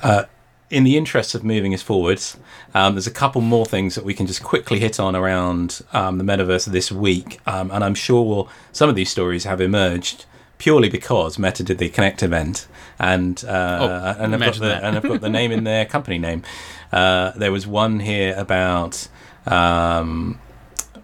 uh, 0.02 0.24
in 0.70 0.84
the 0.84 0.96
interest 0.96 1.34
of 1.34 1.44
moving 1.44 1.74
us 1.74 1.82
forwards, 1.82 2.36
um, 2.74 2.94
there's 2.94 3.06
a 3.06 3.12
couple 3.12 3.40
more 3.40 3.66
things 3.66 3.94
that 3.94 4.04
we 4.04 4.14
can 4.14 4.26
just 4.26 4.42
quickly 4.42 4.80
hit 4.80 4.98
on 4.98 5.14
around 5.14 5.82
um, 5.92 6.18
the 6.18 6.24
metaverse 6.24 6.66
this 6.66 6.90
week, 6.90 7.40
um, 7.46 7.70
and 7.70 7.84
I'm 7.84 7.94
sure 7.94 8.22
we'll, 8.24 8.48
some 8.72 8.88
of 8.88 8.96
these 8.96 9.10
stories 9.10 9.44
have 9.44 9.60
emerged 9.60 10.24
purely 10.58 10.88
because 10.88 11.38
Meta 11.38 11.62
did 11.62 11.78
the 11.78 11.90
Connect 11.90 12.22
event, 12.22 12.66
and 12.98 13.44
uh, 13.44 14.14
and 14.18 14.34
I've 14.34 14.40
got 14.40 14.54
the 14.54 14.60
that. 14.60 14.84
and 14.84 14.96
I've 14.96 15.02
got 15.02 15.20
the 15.20 15.28
name 15.28 15.52
in 15.52 15.64
their 15.64 15.84
company 15.96 16.18
name. 16.18 16.42
Uh, 16.92 17.32
there 17.32 17.52
was 17.52 17.66
one 17.66 18.00
here 18.00 18.34
about. 18.36 19.08
Um, 19.46 20.40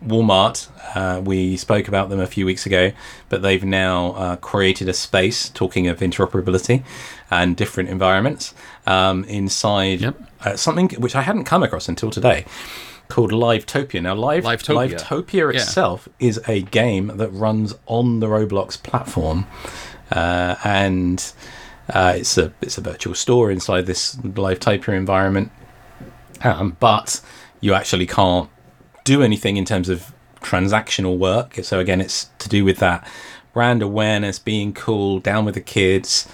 Walmart. 0.05 0.69
Uh, 0.97 1.21
we 1.21 1.59
spoke 1.59 1.87
about 1.87 2.09
them 2.09 2.21
a 2.21 2.27
few 2.27 2.47
weeks 2.47 2.65
ago, 2.65 2.91
but 3.29 3.43
they've 3.43 3.63
now 3.63 4.13
uh, 4.13 4.37
created 4.37 4.89
a 4.89 4.95
space 4.95 5.51
talking 5.51 5.87
of 5.89 5.99
interoperability 6.01 6.83
and 7.31 7.55
different 7.55 7.91
environments 7.91 8.55
um, 8.91 9.25
inside 9.25 10.01
Yep. 10.01 10.17
uh, 10.45 10.57
something 10.57 10.89
which 11.05 11.15
I 11.15 11.23
hadn't 11.23 11.45
come 11.45 11.63
across 11.63 11.89
until 11.89 12.11
today 12.11 12.45
called 13.09 13.33
Livetopia. 13.33 14.01
Now, 14.03 14.15
Live, 14.15 14.45
Livetopia. 14.45 14.99
Livetopia 14.99 15.53
Yeah. 15.53 15.61
itself 15.61 16.09
is 16.19 16.41
a 16.47 16.63
game 16.63 17.07
that 17.17 17.29
runs 17.31 17.75
on 17.87 18.21
the 18.21 18.27
Roblox 18.27 18.81
platform. 18.83 19.47
uh, 20.13 20.57
and 20.65 21.33
uh, 21.93 22.15
it's 22.17 22.37
a 22.39 22.53
it's 22.61 22.79
a 22.79 22.81
virtual 22.81 23.15
store 23.15 23.51
inside 23.51 23.87
this 23.87 24.17
Livetopia 24.17 24.95
environment. 24.97 25.51
Um, 26.43 26.77
but 26.81 27.21
you 27.61 27.75
actually 27.75 28.07
can't 28.07 28.49
do 29.05 29.23
anything 29.23 29.57
in 29.57 29.65
terms 29.65 29.89
of 29.89 30.13
transactional 30.41 31.19
work. 31.19 31.59
So 31.63 31.79
again, 31.81 32.01
it's 32.01 32.31
to 32.39 32.49
do 32.49 32.65
with 32.65 32.79
that 32.79 33.07
brand 33.53 33.83
awareness, 33.83 34.39
being 34.39 34.73
cool, 34.73 35.21
down 35.21 35.45
with 35.45 35.55
the 35.55 35.61
kids. 35.61 36.27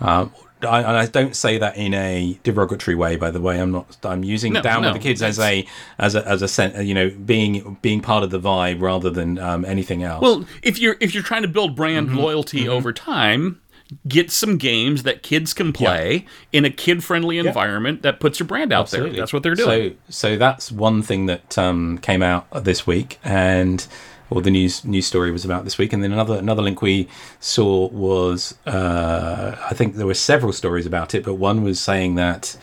Um, 0.00 0.32
I, 0.62 1.00
I 1.02 1.06
don't 1.06 1.36
say 1.36 1.58
that 1.58 1.76
in 1.76 1.92
a 1.92 2.38
derogatory 2.42 2.94
way, 2.94 3.16
by 3.16 3.30
the 3.30 3.40
way. 3.40 3.60
I'm 3.60 3.72
not. 3.72 3.96
I'm 4.04 4.24
using 4.24 4.54
No, 4.54 4.62
down 4.62 4.82
no, 4.82 4.88
with 4.92 5.02
the 5.02 5.08
kids 5.08 5.22
as 5.22 5.38
a 5.38 5.66
as 5.98 6.14
a 6.14 6.26
as 6.26 6.40
a 6.42 6.48
sen- 6.48 6.86
you 6.86 6.94
know 6.94 7.10
being 7.10 7.76
being 7.82 8.00
part 8.00 8.24
of 8.24 8.30
the 8.30 8.40
vibe 8.40 8.80
rather 8.80 9.10
than 9.10 9.38
um, 9.38 9.64
anything 9.66 10.02
else. 10.02 10.22
Well, 10.22 10.46
if 10.62 10.78
you're 10.78 10.96
if 11.00 11.12
you're 11.14 11.22
trying 11.22 11.42
to 11.42 11.48
build 11.48 11.76
brand 11.76 12.08
Mm-hmm. 12.08 12.18
loyalty 12.18 12.68
over 12.68 12.92
time, 12.92 13.60
get 14.08 14.30
some 14.30 14.56
games 14.56 15.02
that 15.04 15.22
kids 15.22 15.52
can 15.54 15.72
play 15.72 16.24
in 16.52 16.64
a 16.64 16.70
kid-friendly 16.70 17.38
environment 17.38 18.02
that 18.02 18.18
puts 18.18 18.38
your 18.40 18.46
brand 18.46 18.72
out 18.72 18.90
there. 18.90 19.08
That's 19.10 19.32
what 19.32 19.42
they're 19.42 19.54
doing. 19.54 19.96
So, 20.08 20.30
so 20.30 20.36
that's 20.36 20.72
one 20.72 21.02
thing 21.02 21.26
that 21.26 21.56
um, 21.58 21.98
came 21.98 22.22
out 22.22 22.46
this 22.64 22.86
week, 22.86 23.18
and 23.22 23.86
or 24.30 24.42
the 24.42 24.50
news 24.50 24.84
news 24.84 25.06
story 25.06 25.30
was 25.30 25.44
about 25.44 25.64
this 25.64 25.78
week. 25.78 25.92
And 25.92 26.02
then 26.02 26.12
another 26.12 26.36
another 26.36 26.62
link 26.62 26.82
we 26.82 27.08
saw 27.40 27.88
was 27.88 28.56
uh, 28.66 29.56
I 29.70 29.74
think 29.74 29.96
there 29.96 30.06
were 30.06 30.14
several 30.14 30.52
stories 30.52 30.86
about 30.86 31.14
it, 31.14 31.24
but 31.24 31.34
one 31.34 31.62
was 31.62 31.80
saying 31.80 32.16
that 32.16 32.56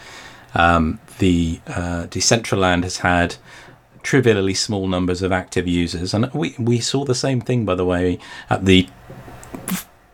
um, 0.55 0.99
the 1.19 1.59
uh, 1.67 2.07
Decentraland 2.07 2.83
has 2.83 2.97
had 2.97 3.35
trivially 4.03 4.53
small 4.53 4.87
numbers 4.87 5.21
of 5.21 5.31
active 5.31 5.67
users, 5.67 6.13
and 6.13 6.31
we 6.33 6.55
we 6.59 6.79
saw 6.79 7.05
the 7.05 7.15
same 7.15 7.41
thing 7.41 7.65
by 7.65 7.75
the 7.75 7.85
way 7.85 8.19
at 8.49 8.65
the 8.65 8.87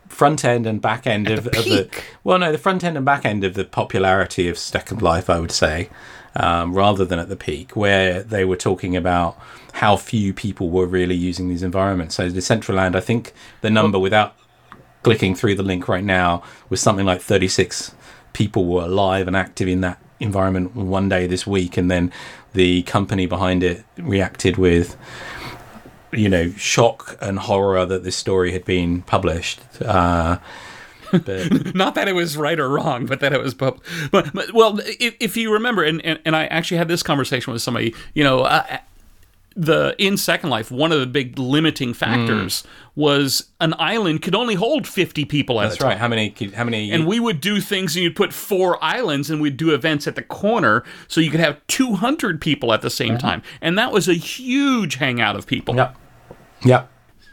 front 0.07 0.43
end 0.43 0.67
and 0.67 0.81
back 0.81 1.07
end 1.07 1.29
of, 1.29 1.45
the 1.45 1.57
of 1.57 1.63
the 1.63 1.89
well 2.25 2.38
no 2.38 2.51
the 2.51 2.57
front 2.57 2.83
end 2.83 2.97
and 2.97 3.05
back 3.05 3.23
end 3.23 3.45
of 3.45 3.53
the 3.53 3.63
popularity 3.63 4.49
of 4.49 4.57
second 4.57 5.01
life 5.01 5.29
i 5.29 5.39
would 5.39 5.51
say 5.51 5.89
um, 6.35 6.73
rather 6.73 7.05
than 7.05 7.19
at 7.19 7.29
the 7.29 7.35
peak 7.35 7.75
where 7.75 8.23
they 8.23 8.45
were 8.45 8.55
talking 8.55 8.95
about 8.95 9.37
how 9.73 9.95
few 9.95 10.33
people 10.33 10.69
were 10.69 10.85
really 10.85 11.15
using 11.15 11.49
these 11.49 11.63
environments. 11.63 12.15
So 12.15 12.29
decentraland 12.29 12.95
i 12.95 12.99
think 12.99 13.33
the 13.61 13.69
number 13.69 13.99
without 13.99 14.35
clicking 15.03 15.35
through 15.35 15.55
the 15.55 15.63
link 15.63 15.87
right 15.87 16.03
now 16.03 16.43
was 16.69 16.81
something 16.81 17.05
like 17.05 17.21
36 17.21 17.93
people 18.33 18.65
were 18.65 18.83
alive 18.83 19.27
and 19.27 19.35
active 19.35 19.67
in 19.67 19.81
that 19.81 19.99
environment 20.19 20.75
one 20.75 21.07
day 21.07 21.25
this 21.27 21.47
week 21.47 21.77
and 21.77 21.89
then 21.89 22.11
the 22.53 22.83
company 22.83 23.25
behind 23.25 23.63
it 23.63 23.83
reacted 23.97 24.57
with 24.57 24.97
you 26.11 26.27
know 26.27 26.51
shock 26.51 27.17
and 27.21 27.39
horror 27.39 27.85
that 27.85 28.03
this 28.03 28.15
story 28.15 28.51
had 28.51 28.65
been 28.65 29.01
published 29.03 29.61
uh 29.85 30.37
but 31.11 31.25
Not 31.75 31.95
that 31.95 32.07
it 32.07 32.13
was 32.13 32.37
right 32.37 32.59
or 32.59 32.69
wrong, 32.69 33.05
but 33.05 33.19
that 33.19 33.33
it 33.33 33.41
was. 33.41 33.53
But, 33.53 33.79
but, 34.11 34.33
but 34.33 34.53
well, 34.53 34.79
if, 34.79 35.15
if 35.19 35.37
you 35.37 35.53
remember, 35.53 35.83
and, 35.83 36.03
and 36.05 36.19
and 36.25 36.35
I 36.35 36.45
actually 36.47 36.77
had 36.77 36.87
this 36.87 37.03
conversation 37.03 37.53
with 37.53 37.61
somebody, 37.61 37.93
you 38.13 38.23
know. 38.23 38.41
Uh, 38.41 38.79
the 39.55 39.93
in 39.97 40.15
Second 40.15 40.51
Life, 40.51 40.71
one 40.71 40.91
of 40.91 40.99
the 40.99 41.05
big 41.05 41.37
limiting 41.37 41.93
factors 41.93 42.63
was 42.95 43.49
an 43.59 43.73
island 43.77 44.21
could 44.21 44.35
only 44.35 44.55
hold 44.55 44.87
fifty 44.87 45.25
people 45.25 45.59
at 45.59 45.65
that's 45.65 45.75
a 45.75 45.79
time. 45.79 45.87
right 45.89 45.97
how 45.97 46.07
many 46.07 46.33
how 46.53 46.63
many 46.63 46.91
And 46.91 47.05
we 47.05 47.19
would 47.19 47.41
do 47.41 47.59
things, 47.59 47.95
and 47.95 48.03
you'd 48.03 48.15
put 48.15 48.31
four 48.31 48.81
islands, 48.81 49.29
and 49.29 49.41
we'd 49.41 49.57
do 49.57 49.73
events 49.73 50.07
at 50.07 50.15
the 50.15 50.21
corner, 50.21 50.83
so 51.07 51.19
you 51.19 51.29
could 51.29 51.41
have 51.41 51.59
200 51.67 52.39
people 52.39 52.71
at 52.71 52.81
the 52.81 52.89
same 52.89 53.17
time. 53.17 53.41
And 53.59 53.77
that 53.77 53.91
was 53.91 54.07
a 54.07 54.13
huge 54.13 54.95
hangout 54.95 55.35
of 55.35 55.45
people. 55.45 55.75
yep 55.75 55.95
yep 56.63 56.89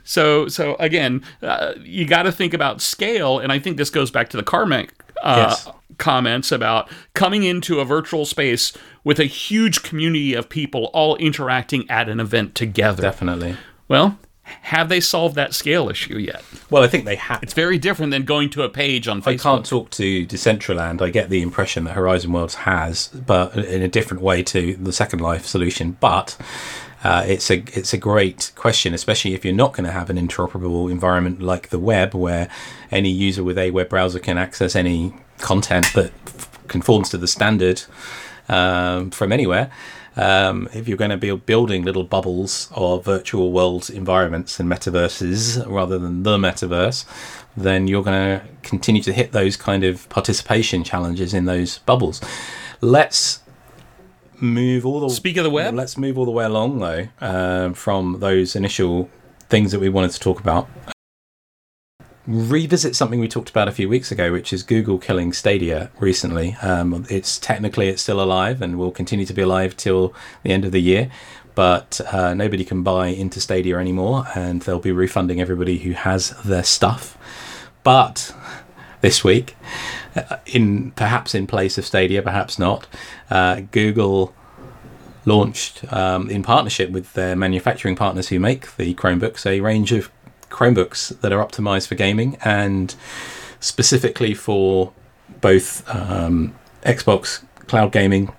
So, 0.07 0.49
so 0.49 0.77
again, 0.79 1.23
uh, 1.43 1.75
you 1.83 2.07
got 2.07 2.23
to 2.23 2.33
think 2.33 2.55
about 2.55 2.81
scale, 2.81 3.39
and 3.41 3.53
I 3.53 3.59
think 3.59 3.77
this 3.77 3.91
goes 3.91 4.11
back 4.11 4.29
to 4.31 4.37
the 4.37 4.43
Carmack 4.43 4.95
uh, 5.23 5.47
Yes. 5.49 5.69
comments 5.99 6.53
about 6.53 6.89
coming 7.15 7.43
into 7.43 7.81
a 7.81 7.85
virtual 7.85 8.25
space 8.25 8.73
with 9.03 9.19
a 9.19 9.25
huge 9.25 9.83
community 9.83 10.33
of 10.35 10.49
people 10.49 10.85
all 10.95 11.17
interacting 11.17 11.91
at 11.91 12.09
an 12.09 12.21
event 12.21 12.55
together. 12.55 13.03
definitely 13.03 13.57
Well, 13.89 14.19
have 14.63 14.89
they 14.89 15.01
solved 15.01 15.35
that 15.35 15.55
scale 15.55 15.89
issue 15.89 16.19
yet? 16.19 16.45
well 16.71 16.83
i 16.85 16.87
think 16.87 17.05
they 17.05 17.17
have 17.17 17.43
It's 17.43 17.53
very 17.55 17.79
different 17.79 18.13
than 18.13 18.25
going 18.25 18.49
to 18.51 18.63
a 18.63 18.69
page 18.69 19.09
on 19.09 19.21
Facebook. 19.23 19.41
I 19.41 19.43
can't 19.57 19.67
talk 19.67 19.91
to 19.91 20.27
Decentraland. 20.27 21.03
I 21.03 21.11
get 21.11 21.31
the 21.31 21.43
impression 21.43 21.83
that 21.85 21.95
Horizon 21.95 22.33
Worlds 22.33 22.55
has, 22.57 23.09
but 23.09 23.57
in 23.57 23.83
a 23.83 23.89
different 23.89 24.23
way 24.23 24.43
to 24.45 24.77
the 24.77 24.93
Second 24.93 25.21
Life 25.21 25.47
solution. 25.47 25.97
But 25.99 26.37
uh, 27.07 27.23
it's 27.25 27.53
a 27.53 27.59
it's 27.79 27.93
a 27.93 27.97
great 27.99 28.51
question, 28.57 28.93
especially 28.93 29.33
if 29.33 29.45
you're 29.45 29.55
not 29.55 29.73
going 29.75 29.85
to 29.85 29.93
have 29.93 30.11
an 30.11 30.17
interoperable 30.17 30.91
environment 30.91 31.41
like 31.41 31.69
the 31.69 31.79
web, 31.79 32.15
where 32.15 32.49
any 32.91 33.11
user 33.11 33.45
with 33.45 33.57
a 33.57 33.71
web 33.71 33.89
browser 33.89 34.19
can 34.19 34.37
access 34.37 34.75
any 34.75 35.15
content 35.39 35.87
that 35.95 36.11
conforms 36.67 37.09
to 37.11 37.17
the 37.17 37.29
standard 37.29 37.85
um, 38.49 39.13
from 39.13 39.31
anywhere. 39.31 39.71
Um, 40.17 40.69
if 40.75 40.89
you're 40.89 40.97
going 40.97 41.13
to 41.13 41.17
be 41.17 41.31
building 41.37 41.85
little 41.85 42.03
bubbles 42.03 42.69
of 42.75 43.05
virtual 43.05 43.53
world 43.53 43.89
environments 43.89 44.59
and 44.59 44.69
metaverses 44.69 45.65
rather 45.71 46.01
than 46.01 46.25
the 46.25 46.39
metaverse, 46.39 47.05
then 47.57 47.87
you're 47.87 48.03
going 48.03 48.41
to 48.41 48.47
continue 48.63 49.03
to 49.03 49.13
hit 49.13 49.31
those 49.31 49.57
kind 49.57 49.85
of 49.85 50.09
participation 50.09 50.83
challenges 50.83 51.33
in 51.33 51.45
those 51.45 51.79
bubbles. 51.79 52.21
Let's 52.81 53.41
move 54.41 54.87
all 54.87 55.01
the 55.01 55.11
Speak 55.11 55.37
of 55.37 55.45
the 55.45 55.51
web? 55.51 55.75
Let's 55.75 55.97
move 55.97 56.19
all 56.19 56.25
the 56.25 56.31
way 56.31 56.45
along 56.45 56.79
though 56.79 57.09
um, 57.21 57.75
from 57.75 58.21
those 58.21 58.57
initial 58.57 59.11
things 59.49 59.73
that 59.73 59.81
we 59.81 59.89
wanted 59.89 60.11
to 60.13 60.21
talk 60.21 60.41
about. 60.41 60.69
Revisit 62.27 62.97
something 62.97 63.21
we 63.21 63.29
talked 63.29 63.51
about 63.51 63.69
a 63.69 63.73
few 63.73 63.89
weeks 63.89 64.11
ago, 64.11 64.33
which 64.33 64.53
is 64.53 64.65
Google 64.65 64.99
killing 64.99 65.33
Stadia 65.33 65.91
recently. 66.01 66.57
Um, 66.61 67.07
it's 67.09 67.39
technically 67.39 67.89
it's 67.89 68.03
still 68.03 68.21
alive 68.21 68.61
and 68.61 68.79
will 68.79 68.91
continue 68.91 69.25
to 69.27 69.33
be 69.33 69.43
alive 69.43 69.77
till 69.77 70.13
the 70.43 70.51
end 70.51 70.65
of 70.65 70.73
the 70.73 70.83
year, 70.83 71.09
but 71.55 72.01
uh, 72.13 72.35
nobody 72.35 72.65
can 72.65 72.83
buy 72.83 73.09
into 73.09 73.41
Stadia 73.41 73.79
anymore, 73.79 74.27
and 74.35 74.63
they'll 74.63 74.81
be 74.81 74.91
refunding 74.91 75.41
everybody 75.41 75.79
who 75.79 75.93
has 75.93 76.31
their 76.43 76.65
stuff. 76.65 77.17
But 77.85 78.35
this 79.01 79.23
week, 79.23 79.57
in 80.47 80.93
perhaps 80.93 81.35
in 81.35 81.47
place 81.47 81.79
of 81.79 81.85
Stadia, 81.85 82.23
perhaps 82.23 82.59
not, 82.59 82.87
uh, 83.31 83.61
Google 83.71 84.35
launched 85.25 85.93
um, 85.93 86.31
in 86.31 86.43
partnership 86.43 86.91
with 86.91 87.13
their 87.15 87.35
manufacturing 87.35 87.97
partners 87.97 88.29
who 88.29 88.39
make 88.39 88.77
the 88.77 88.95
Chromebooks 88.95 89.45
a 89.45 89.61
range 89.61 89.93
of 89.93 90.11
Chromebooks 90.51 91.21
that 91.21 91.33
are 91.33 91.45
optimized 91.45 91.89
for 91.89 91.97
gaming 91.97 92.37
and 92.45 92.95
specifically 93.59 94.35
for 94.35 94.93
both 95.41 95.89
um, 95.93 96.55
Xbox 96.83 97.45
cloud 97.67 97.91
gaming 97.91 98.33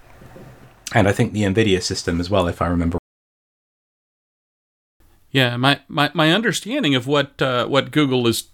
and 0.93 1.07
I 1.07 1.11
think 1.11 1.33
the 1.33 1.43
Nvidia 1.43 1.83
system 1.83 2.19
as 2.19 2.29
well, 2.29 2.47
if 2.47 2.61
I 2.61 2.67
remember. 2.67 2.97
Yeah, 5.31 5.57
my, 5.57 5.81
my, 5.89 6.09
my 6.13 6.31
understanding 6.31 6.95
of 6.95 7.05
what 7.05 7.41
uh, 7.41 7.67
what 7.67 7.91
Google 7.91 8.25
is 8.27 8.45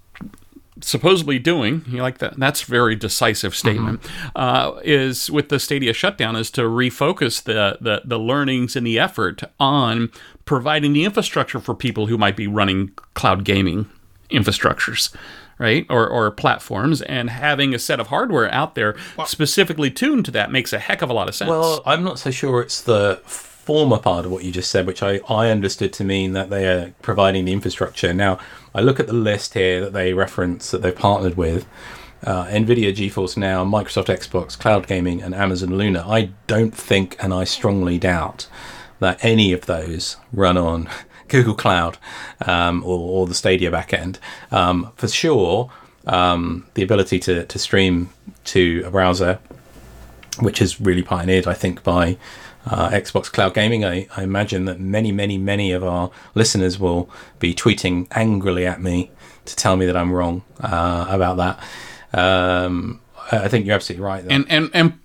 supposedly 0.81 1.39
doing, 1.39 1.83
you 1.87 2.01
like 2.01 2.17
that? 2.19 2.37
That's 2.37 2.63
a 2.63 2.65
very 2.65 2.95
decisive 2.95 3.55
statement. 3.55 4.01
Uh, 4.35 4.79
is 4.83 5.29
with 5.29 5.49
the 5.49 5.59
Stadia 5.59 5.93
shutdown 5.93 6.35
is 6.35 6.49
to 6.51 6.61
refocus 6.61 7.43
the, 7.43 7.77
the 7.79 8.01
the 8.05 8.19
learnings 8.19 8.75
and 8.75 8.85
the 8.85 8.99
effort 8.99 9.43
on 9.59 10.11
providing 10.45 10.93
the 10.93 11.05
infrastructure 11.05 11.59
for 11.59 11.75
people 11.75 12.07
who 12.07 12.17
might 12.17 12.35
be 12.35 12.47
running 12.47 12.91
cloud 13.13 13.43
gaming 13.45 13.87
infrastructures. 14.29 15.13
Right 15.59 15.85
or, 15.87 16.09
or 16.09 16.31
platforms 16.31 17.03
and 17.03 17.29
having 17.29 17.75
a 17.75 17.79
set 17.79 17.99
of 17.99 18.07
hardware 18.07 18.51
out 18.51 18.73
there 18.73 18.95
specifically 19.25 19.91
tuned 19.91 20.25
to 20.25 20.31
that 20.31 20.51
makes 20.51 20.73
a 20.73 20.79
heck 20.79 21.03
of 21.03 21.11
a 21.11 21.13
lot 21.13 21.29
of 21.29 21.35
sense. 21.35 21.47
Well, 21.47 21.83
I'm 21.85 22.03
not 22.03 22.17
so 22.17 22.31
sure 22.31 22.59
it's 22.61 22.81
the 22.81 23.21
former 23.63 23.97
part 23.97 24.25
of 24.25 24.31
what 24.31 24.43
you 24.43 24.51
just 24.51 24.69
said, 24.69 24.85
which 24.85 25.01
I, 25.01 25.19
I 25.29 25.49
understood 25.49 25.93
to 25.93 26.03
mean 26.03 26.33
that 26.33 26.49
they 26.49 26.67
are 26.67 26.93
providing 27.01 27.45
the 27.45 27.53
infrastructure. 27.53 28.13
Now, 28.13 28.37
I 28.75 28.81
look 28.81 28.99
at 28.99 29.07
the 29.07 29.13
list 29.13 29.53
here 29.53 29.79
that 29.81 29.93
they 29.93 30.13
reference 30.13 30.71
that 30.71 30.81
they've 30.81 30.95
partnered 30.95 31.37
with 31.37 31.65
uh, 32.23 32.45
NVIDIA, 32.45 32.93
GeForce 32.93 33.37
Now, 33.37 33.63
Microsoft 33.63 34.07
Xbox, 34.07 34.57
Cloud 34.59 34.87
Gaming, 34.87 35.21
and 35.21 35.33
Amazon 35.33 35.77
Luna. 35.77 36.05
I 36.07 36.31
don't 36.47 36.75
think, 36.75 37.15
and 37.19 37.33
I 37.33 37.45
strongly 37.45 37.97
doubt, 37.97 38.47
that 38.99 39.23
any 39.23 39.53
of 39.53 39.65
those 39.65 40.17
run 40.31 40.57
on 40.57 40.89
Google 41.29 41.55
Cloud 41.55 41.97
um, 42.45 42.83
or, 42.83 42.99
or 42.99 43.27
the 43.27 43.33
Stadia 43.33 43.71
backend. 43.71 44.17
Um, 44.51 44.91
for 44.95 45.07
sure, 45.07 45.71
um, 46.05 46.65
the 46.73 46.83
ability 46.83 47.19
to, 47.19 47.45
to 47.45 47.59
stream 47.59 48.09
to 48.45 48.83
a 48.85 48.91
browser 48.91 49.39
which 50.39 50.61
is 50.61 50.81
really 50.81 51.03
pioneered, 51.03 51.47
I 51.47 51.53
think, 51.53 51.83
by 51.83 52.17
uh, 52.65 52.89
Xbox 52.89 53.31
Cloud 53.31 53.53
Gaming. 53.53 53.83
I, 53.85 54.07
I 54.15 54.23
imagine 54.23 54.65
that 54.65 54.79
many, 54.79 55.11
many, 55.11 55.37
many 55.37 55.71
of 55.71 55.83
our 55.83 56.11
listeners 56.35 56.79
will 56.79 57.09
be 57.39 57.53
tweeting 57.53 58.07
angrily 58.11 58.65
at 58.65 58.81
me 58.81 59.11
to 59.45 59.55
tell 59.55 59.75
me 59.75 59.85
that 59.85 59.97
I'm 59.97 60.11
wrong 60.11 60.43
uh, 60.59 61.05
about 61.09 61.37
that. 61.37 62.17
Um, 62.17 63.01
I 63.31 63.47
think 63.47 63.65
you're 63.65 63.75
absolutely 63.75 64.05
right. 64.05 64.23
There. 64.23 64.31
and 64.31 64.45
and 64.49 64.69
and 64.73 64.99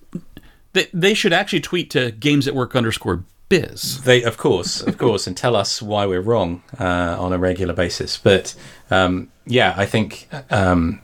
they, 0.73 0.87
they 0.93 1.13
should 1.13 1.33
actually 1.33 1.61
tweet 1.61 1.89
to 1.91 2.11
games 2.11 2.47
at 2.47 2.55
work 2.55 2.75
underscore 2.75 3.23
biz. 3.49 4.01
They, 4.03 4.23
of 4.23 4.37
course, 4.37 4.81
of 4.81 4.97
course, 4.99 5.27
and 5.27 5.35
tell 5.35 5.55
us 5.55 5.81
why 5.81 6.05
we're 6.05 6.21
wrong 6.21 6.63
uh, 6.79 7.17
on 7.19 7.33
a 7.33 7.37
regular 7.37 7.73
basis. 7.73 8.17
But 8.17 8.55
um, 8.91 9.29
yeah, 9.45 9.73
I 9.75 9.85
think 9.85 10.29
um, 10.51 11.01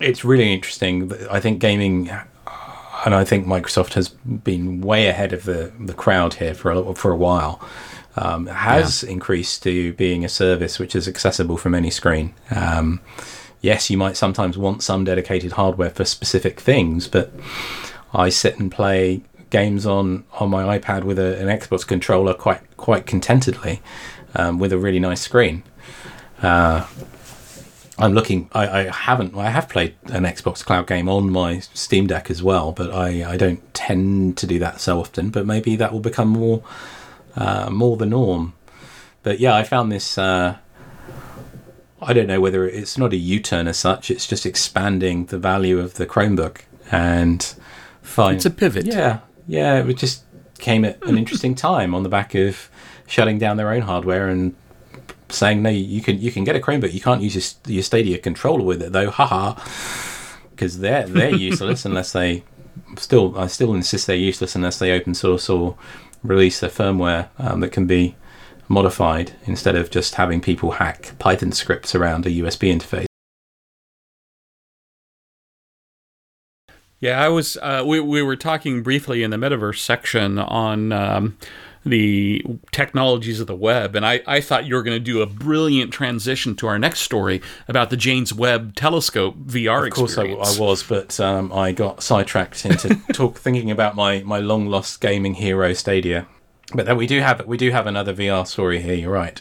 it's 0.00 0.24
really 0.24 0.52
interesting. 0.52 1.12
I 1.30 1.40
think 1.40 1.60
gaming, 1.60 2.10
and 3.06 3.14
I 3.14 3.24
think 3.24 3.46
Microsoft 3.46 3.94
has 3.94 4.08
been 4.08 4.80
way 4.80 5.06
ahead 5.06 5.32
of 5.32 5.44
the, 5.44 5.72
the 5.78 5.94
crowd 5.94 6.34
here 6.34 6.54
for 6.54 6.72
a, 6.72 6.94
for 6.94 7.12
a 7.12 7.16
while. 7.16 7.66
Um, 8.16 8.46
has 8.46 9.02
yeah. 9.02 9.10
increased 9.10 9.62
to 9.62 9.92
being 9.92 10.24
a 10.24 10.28
service 10.28 10.78
which 10.78 10.96
is 10.96 11.06
accessible 11.06 11.56
from 11.56 11.74
any 11.74 11.90
screen. 11.90 12.34
Um, 12.50 13.00
yes, 13.60 13.90
you 13.90 13.96
might 13.96 14.16
sometimes 14.16 14.58
want 14.58 14.82
some 14.82 15.04
dedicated 15.04 15.52
hardware 15.52 15.90
for 15.90 16.04
specific 16.04 16.58
things, 16.58 17.06
but 17.06 17.32
I 18.12 18.28
sit 18.30 18.58
and 18.58 18.72
play 18.72 19.22
games 19.50 19.86
on, 19.86 20.24
on 20.40 20.50
my 20.50 20.78
iPad 20.78 21.04
with 21.04 21.18
a, 21.18 21.38
an 21.38 21.46
Xbox 21.46 21.86
controller 21.86 22.34
quite 22.34 22.76
quite 22.76 23.06
contentedly, 23.06 23.82
um, 24.34 24.58
with 24.58 24.72
a 24.72 24.78
really 24.78 24.98
nice 24.98 25.20
screen. 25.20 25.62
Uh, 26.42 26.86
I'm 27.98 28.12
looking. 28.12 28.50
I, 28.52 28.80
I 28.80 28.82
haven't. 28.90 29.34
I 29.36 29.48
have 29.48 29.68
played 29.68 29.94
an 30.06 30.24
Xbox 30.24 30.64
Cloud 30.64 30.86
game 30.86 31.08
on 31.08 31.30
my 31.30 31.60
Steam 31.60 32.06
Deck 32.06 32.30
as 32.30 32.42
well, 32.42 32.72
but 32.72 32.92
I, 32.92 33.32
I 33.32 33.36
don't 33.36 33.62
tend 33.72 34.36
to 34.38 34.46
do 34.46 34.58
that 34.58 34.80
so 34.80 35.00
often. 35.00 35.30
But 35.30 35.46
maybe 35.46 35.76
that 35.76 35.92
will 35.92 36.00
become 36.00 36.28
more 36.28 36.62
uh, 37.36 37.70
more 37.70 37.96
the 37.96 38.06
norm. 38.06 38.54
But 39.22 39.40
yeah, 39.40 39.54
I 39.54 39.62
found 39.62 39.90
this. 39.90 40.18
Uh, 40.18 40.58
I 42.02 42.12
don't 42.12 42.26
know 42.26 42.40
whether 42.40 42.68
it's 42.68 42.98
not 42.98 43.14
a 43.14 43.16
U-turn 43.16 43.66
as 43.66 43.78
such. 43.78 44.10
It's 44.10 44.26
just 44.26 44.44
expanding 44.44 45.26
the 45.26 45.38
value 45.38 45.78
of 45.78 45.94
the 45.94 46.06
Chromebook 46.06 46.60
and 46.90 47.42
find. 48.02 48.36
It's 48.36 48.44
a 48.44 48.50
pivot. 48.50 48.84
Yeah, 48.84 49.20
yeah. 49.46 49.82
It 49.82 49.96
just 49.96 50.24
came 50.58 50.84
at 50.84 51.02
an 51.06 51.16
interesting 51.16 51.54
time 51.54 51.94
on 51.94 52.02
the 52.02 52.08
back 52.10 52.34
of 52.34 52.68
shutting 53.06 53.38
down 53.38 53.56
their 53.56 53.70
own 53.70 53.82
hardware 53.82 54.28
and 54.28 54.54
saying 55.28 55.62
no, 55.62 55.70
you 55.70 56.00
can 56.00 56.20
you 56.20 56.30
can 56.30 56.44
get 56.44 56.56
a 56.56 56.60
Chromebook, 56.60 56.92
you 56.92 57.00
can't 57.00 57.22
use 57.22 57.34
your, 57.34 57.74
your 57.74 57.82
Stadia 57.82 58.18
controller 58.18 58.64
with 58.64 58.82
it 58.82 58.92
though, 58.92 59.10
haha, 59.10 59.54
because 60.50 60.78
they're 60.80 61.06
they're 61.06 61.34
useless 61.34 61.84
unless 61.84 62.12
they 62.12 62.44
still 62.96 63.36
I 63.38 63.46
still 63.46 63.74
insist 63.74 64.06
they're 64.06 64.16
useless 64.16 64.54
unless 64.54 64.78
they 64.78 64.92
open 64.92 65.14
source 65.14 65.48
or 65.48 65.76
release 66.22 66.62
a 66.62 66.68
firmware 66.68 67.28
um, 67.38 67.60
that 67.60 67.72
can 67.72 67.86
be 67.86 68.16
modified 68.68 69.32
instead 69.44 69.76
of 69.76 69.90
just 69.90 70.16
having 70.16 70.40
people 70.40 70.72
hack 70.72 71.12
Python 71.18 71.52
scripts 71.52 71.94
around 71.94 72.26
a 72.26 72.30
USB 72.30 72.72
interface. 72.72 73.06
Yeah, 76.98 77.22
I 77.22 77.28
was. 77.28 77.58
Uh, 77.58 77.84
we 77.86 78.00
we 78.00 78.22
were 78.22 78.36
talking 78.36 78.82
briefly 78.82 79.22
in 79.22 79.30
the 79.30 79.36
metaverse 79.36 79.78
section 79.78 80.38
on 80.38 80.92
um, 80.92 81.36
the 81.86 82.44
technologies 82.72 83.40
of 83.40 83.46
the 83.46 83.54
web. 83.54 83.94
And 83.94 84.04
I, 84.04 84.20
I 84.26 84.40
thought 84.40 84.66
you 84.66 84.74
were 84.74 84.82
going 84.82 84.96
to 84.96 85.04
do 85.04 85.22
a 85.22 85.26
brilliant 85.26 85.92
transition 85.92 86.56
to 86.56 86.66
our 86.66 86.78
next 86.78 87.00
story 87.00 87.40
about 87.68 87.90
the 87.90 87.96
James 87.96 88.34
Webb 88.34 88.74
Telescope 88.74 89.36
VR 89.46 89.86
experience. 89.86 90.18
Of 90.18 90.26
course, 90.26 90.58
I, 90.58 90.62
I, 90.62 90.66
was, 90.66 90.82
but 90.82 91.20
um, 91.20 91.52
I 91.52 91.72
got 91.72 92.02
sidetracked 92.02 92.66
into 92.66 92.96
talk 93.12 93.38
thinking 93.38 93.70
about 93.70 93.94
my, 93.94 94.22
my 94.24 94.40
long 94.40 94.66
lost 94.66 95.00
gaming 95.00 95.34
hero 95.34 95.72
Stadia. 95.72 96.26
But 96.74 96.86
then 96.86 96.96
we 96.96 97.06
do 97.06 97.20
have 97.20 97.46
we 97.46 97.56
do 97.56 97.70
have 97.70 97.86
another 97.86 98.12
VR 98.12 98.44
story 98.44 98.82
here. 98.82 98.94
You're 98.94 99.12
right. 99.12 99.40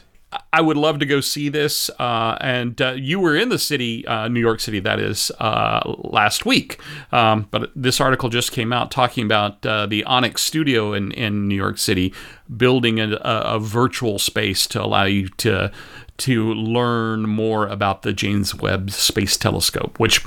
I 0.51 0.61
would 0.61 0.77
love 0.77 0.99
to 0.99 1.05
go 1.05 1.21
see 1.21 1.49
this. 1.49 1.89
Uh, 1.99 2.37
and 2.41 2.81
uh, 2.81 2.91
you 2.91 3.19
were 3.19 3.35
in 3.35 3.49
the 3.49 3.59
city, 3.59 4.05
uh, 4.07 4.27
New 4.27 4.39
York 4.39 4.59
City, 4.59 4.79
that 4.79 4.99
is, 4.99 5.31
uh, 5.39 5.81
last 6.03 6.45
week. 6.45 6.79
Um, 7.11 7.47
but 7.51 7.71
this 7.75 7.99
article 7.99 8.29
just 8.29 8.51
came 8.51 8.71
out 8.71 8.91
talking 8.91 9.25
about 9.25 9.65
uh, 9.65 9.85
the 9.85 10.03
Onyx 10.05 10.41
Studio 10.41 10.93
in, 10.93 11.11
in 11.11 11.47
New 11.47 11.55
York 11.55 11.77
City 11.77 12.13
building 12.55 12.99
a, 12.99 13.15
a, 13.23 13.59
virtual 13.59 14.19
space 14.19 14.67
to 14.67 14.81
allow 14.81 15.03
you 15.05 15.27
to 15.29 15.71
to 16.17 16.53
learn 16.53 17.27
more 17.27 17.67
about 17.67 18.03
the 18.03 18.13
James 18.13 18.55
Webb 18.55 18.91
Space 18.91 19.35
Telescope, 19.35 19.99
which 19.99 20.23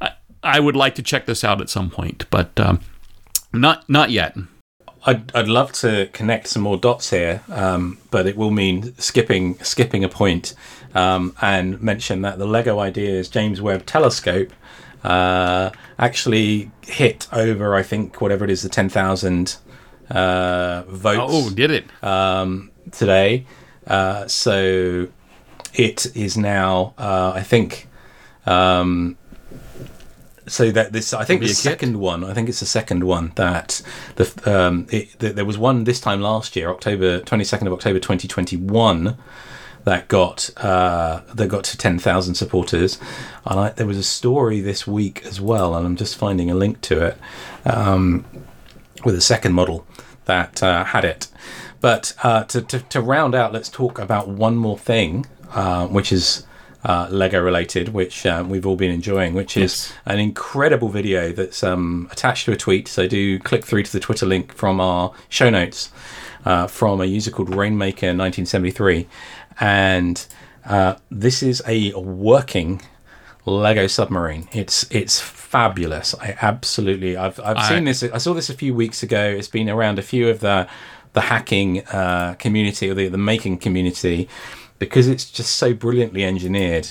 I, 0.00 0.12
I 0.42 0.60
would 0.60 0.74
like 0.74 0.94
to 0.96 1.02
check 1.02 1.26
this 1.26 1.44
out 1.44 1.60
at 1.60 1.68
some 1.68 1.90
point, 1.90 2.24
but 2.30 2.58
um, 2.58 2.80
not 3.52 3.88
not 3.88 4.10
yet. 4.10 4.36
I'd, 5.04 5.34
I'd 5.34 5.48
love 5.48 5.72
to 5.72 6.08
connect 6.12 6.48
some 6.48 6.62
more 6.62 6.76
dots 6.76 7.10
here, 7.10 7.42
um, 7.48 7.98
but 8.10 8.26
it 8.26 8.36
will 8.36 8.50
mean 8.50 8.94
skipping 8.98 9.58
skipping 9.62 10.04
a 10.04 10.08
point, 10.08 10.54
um, 10.94 11.34
and 11.40 11.80
mention 11.80 12.22
that 12.22 12.38
the 12.38 12.46
Lego 12.46 12.78
Ideas 12.78 13.28
James 13.28 13.62
Webb 13.62 13.86
Telescope 13.86 14.52
uh, 15.02 15.70
actually 15.98 16.70
hit 16.82 17.26
over, 17.32 17.74
I 17.74 17.82
think, 17.82 18.20
whatever 18.20 18.44
it 18.44 18.50
is, 18.50 18.62
the 18.62 18.68
10,000 18.68 19.56
uh, 20.10 20.82
votes. 20.88 21.20
Oh, 21.22 21.50
did 21.50 21.70
it? 21.70 22.04
Um, 22.04 22.70
today. 22.92 23.46
Uh, 23.86 24.26
so 24.28 25.08
it 25.74 26.14
is 26.14 26.36
now, 26.36 26.94
uh, 26.98 27.32
I 27.34 27.42
think, 27.42 27.88
um, 28.46 29.16
so 30.50 30.70
that 30.72 30.92
this 30.92 31.14
I 31.14 31.24
think 31.24 31.42
the 31.42 31.48
second 31.48 31.98
one 31.98 32.24
I 32.24 32.34
think 32.34 32.48
it's 32.48 32.60
the 32.60 32.66
second 32.66 33.04
one 33.04 33.32
that 33.36 33.82
the 34.16 34.32
um 34.44 34.86
it, 34.90 35.18
the, 35.18 35.30
there 35.30 35.44
was 35.44 35.56
one 35.56 35.84
this 35.84 36.00
time 36.00 36.20
last 36.20 36.56
year 36.56 36.68
October 36.70 37.20
22nd 37.20 37.66
of 37.66 37.72
October 37.72 38.00
2021 38.00 39.16
that 39.84 40.08
got 40.08 40.50
uh, 40.58 41.22
that 41.32 41.48
got 41.48 41.64
to 41.64 41.76
10,000 41.76 42.34
supporters. 42.34 42.98
And 43.46 43.60
I, 43.60 43.68
there 43.70 43.86
was 43.86 43.96
a 43.96 44.02
story 44.02 44.60
this 44.60 44.86
week 44.86 45.24
as 45.24 45.40
well 45.40 45.74
and 45.74 45.86
I'm 45.86 45.96
just 45.96 46.16
finding 46.16 46.50
a 46.50 46.54
link 46.54 46.80
to 46.82 47.06
it 47.06 47.18
um, 47.64 48.24
with 49.04 49.14
a 49.14 49.20
second 49.20 49.54
model 49.54 49.86
that 50.26 50.62
uh, 50.62 50.84
had 50.84 51.04
it. 51.04 51.28
But 51.80 52.12
uh, 52.22 52.44
to, 52.44 52.60
to, 52.60 52.80
to 52.80 53.00
round 53.00 53.34
out 53.34 53.52
let's 53.52 53.68
talk 53.70 53.98
about 53.98 54.28
one 54.28 54.56
more 54.56 54.78
thing 54.78 55.26
uh, 55.52 55.86
which 55.86 56.12
is 56.12 56.44
uh, 56.84 57.08
Lego 57.10 57.40
related, 57.40 57.90
which 57.90 58.24
um, 58.24 58.48
we've 58.48 58.66
all 58.66 58.76
been 58.76 58.90
enjoying, 58.90 59.34
which 59.34 59.56
is 59.56 59.62
yes. 59.90 59.92
an 60.06 60.18
incredible 60.18 60.88
video 60.88 61.32
that's 61.32 61.62
um, 61.62 62.08
attached 62.10 62.46
to 62.46 62.52
a 62.52 62.56
tweet. 62.56 62.88
So 62.88 63.06
do 63.06 63.38
click 63.38 63.64
through 63.64 63.82
to 63.84 63.92
the 63.92 64.00
Twitter 64.00 64.26
link 64.26 64.54
from 64.54 64.80
our 64.80 65.12
show 65.28 65.50
notes 65.50 65.90
uh, 66.44 66.66
from 66.66 67.00
a 67.00 67.04
user 67.04 67.30
called 67.30 67.54
Rainmaker 67.54 68.06
1973. 68.06 69.06
And 69.60 70.26
uh, 70.64 70.96
this 71.10 71.42
is 71.42 71.62
a 71.66 71.92
working 71.94 72.80
Lego 73.44 73.86
submarine. 73.86 74.48
It's 74.52 74.90
it's 74.90 75.20
fabulous. 75.20 76.14
I 76.14 76.36
absolutely 76.40 77.16
I've 77.16 77.40
I've 77.40 77.56
I, 77.56 77.68
seen 77.68 77.84
this. 77.84 78.02
I 78.02 78.18
saw 78.18 78.34
this 78.34 78.50
a 78.50 78.54
few 78.54 78.74
weeks 78.74 79.02
ago. 79.02 79.22
It's 79.22 79.48
been 79.48 79.68
around 79.68 79.98
a 79.98 80.02
few 80.02 80.28
of 80.28 80.40
the 80.40 80.68
the 81.12 81.22
hacking 81.22 81.84
uh, 81.86 82.34
community 82.38 82.88
or 82.88 82.94
the 82.94 83.08
the 83.08 83.18
making 83.18 83.58
community 83.58 84.28
because 84.80 85.06
it's 85.06 85.30
just 85.30 85.54
so 85.54 85.72
brilliantly 85.72 86.24
engineered 86.24 86.88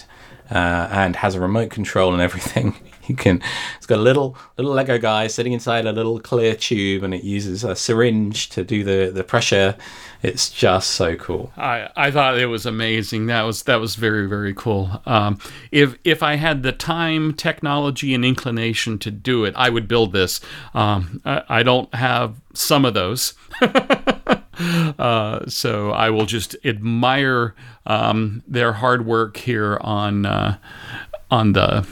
uh, 0.49 0.87
and 0.91 1.17
has 1.17 1.35
a 1.35 1.41
remote 1.41 1.69
control 1.69 2.13
and 2.13 2.21
everything. 2.21 2.75
You 3.09 3.15
can. 3.15 3.41
It's 3.77 3.87
got 3.87 3.97
a 3.97 4.03
little 4.03 4.37
little 4.55 4.71
Lego 4.71 4.99
guy 4.99 5.25
sitting 5.25 5.51
inside 5.51 5.87
a 5.87 5.91
little 5.91 6.19
clear 6.19 6.53
tube, 6.53 7.01
and 7.01 7.11
it 7.11 7.23
uses 7.23 7.63
a 7.63 7.75
syringe 7.75 8.49
to 8.49 8.63
do 8.63 8.83
the 8.83 9.11
the 9.11 9.23
pressure. 9.23 9.75
It's 10.21 10.51
just 10.51 10.91
so 10.91 11.15
cool. 11.15 11.51
I, 11.57 11.89
I 11.95 12.11
thought 12.11 12.37
it 12.37 12.45
was 12.45 12.67
amazing. 12.67 13.25
That 13.25 13.41
was 13.41 13.63
that 13.63 13.77
was 13.77 13.95
very 13.95 14.27
very 14.27 14.53
cool. 14.53 15.01
Um, 15.07 15.39
if 15.71 15.95
if 16.03 16.21
I 16.21 16.35
had 16.35 16.61
the 16.61 16.71
time, 16.71 17.33
technology, 17.33 18.13
and 18.13 18.23
inclination 18.23 18.99
to 18.99 19.09
do 19.09 19.43
it, 19.43 19.55
I 19.57 19.71
would 19.71 19.87
build 19.87 20.13
this. 20.13 20.39
Um, 20.75 21.19
I, 21.25 21.41
I 21.49 21.63
don't 21.63 21.91
have 21.95 22.35
some 22.53 22.85
of 22.85 22.93
those. 22.93 23.33
Uh, 24.99 25.47
so 25.47 25.91
I 25.91 26.09
will 26.09 26.25
just 26.25 26.55
admire 26.65 27.55
um, 27.85 28.43
their 28.47 28.73
hard 28.73 29.05
work 29.05 29.37
here 29.37 29.77
on 29.81 30.25
uh, 30.25 30.57
on 31.31 31.53
the 31.53 31.87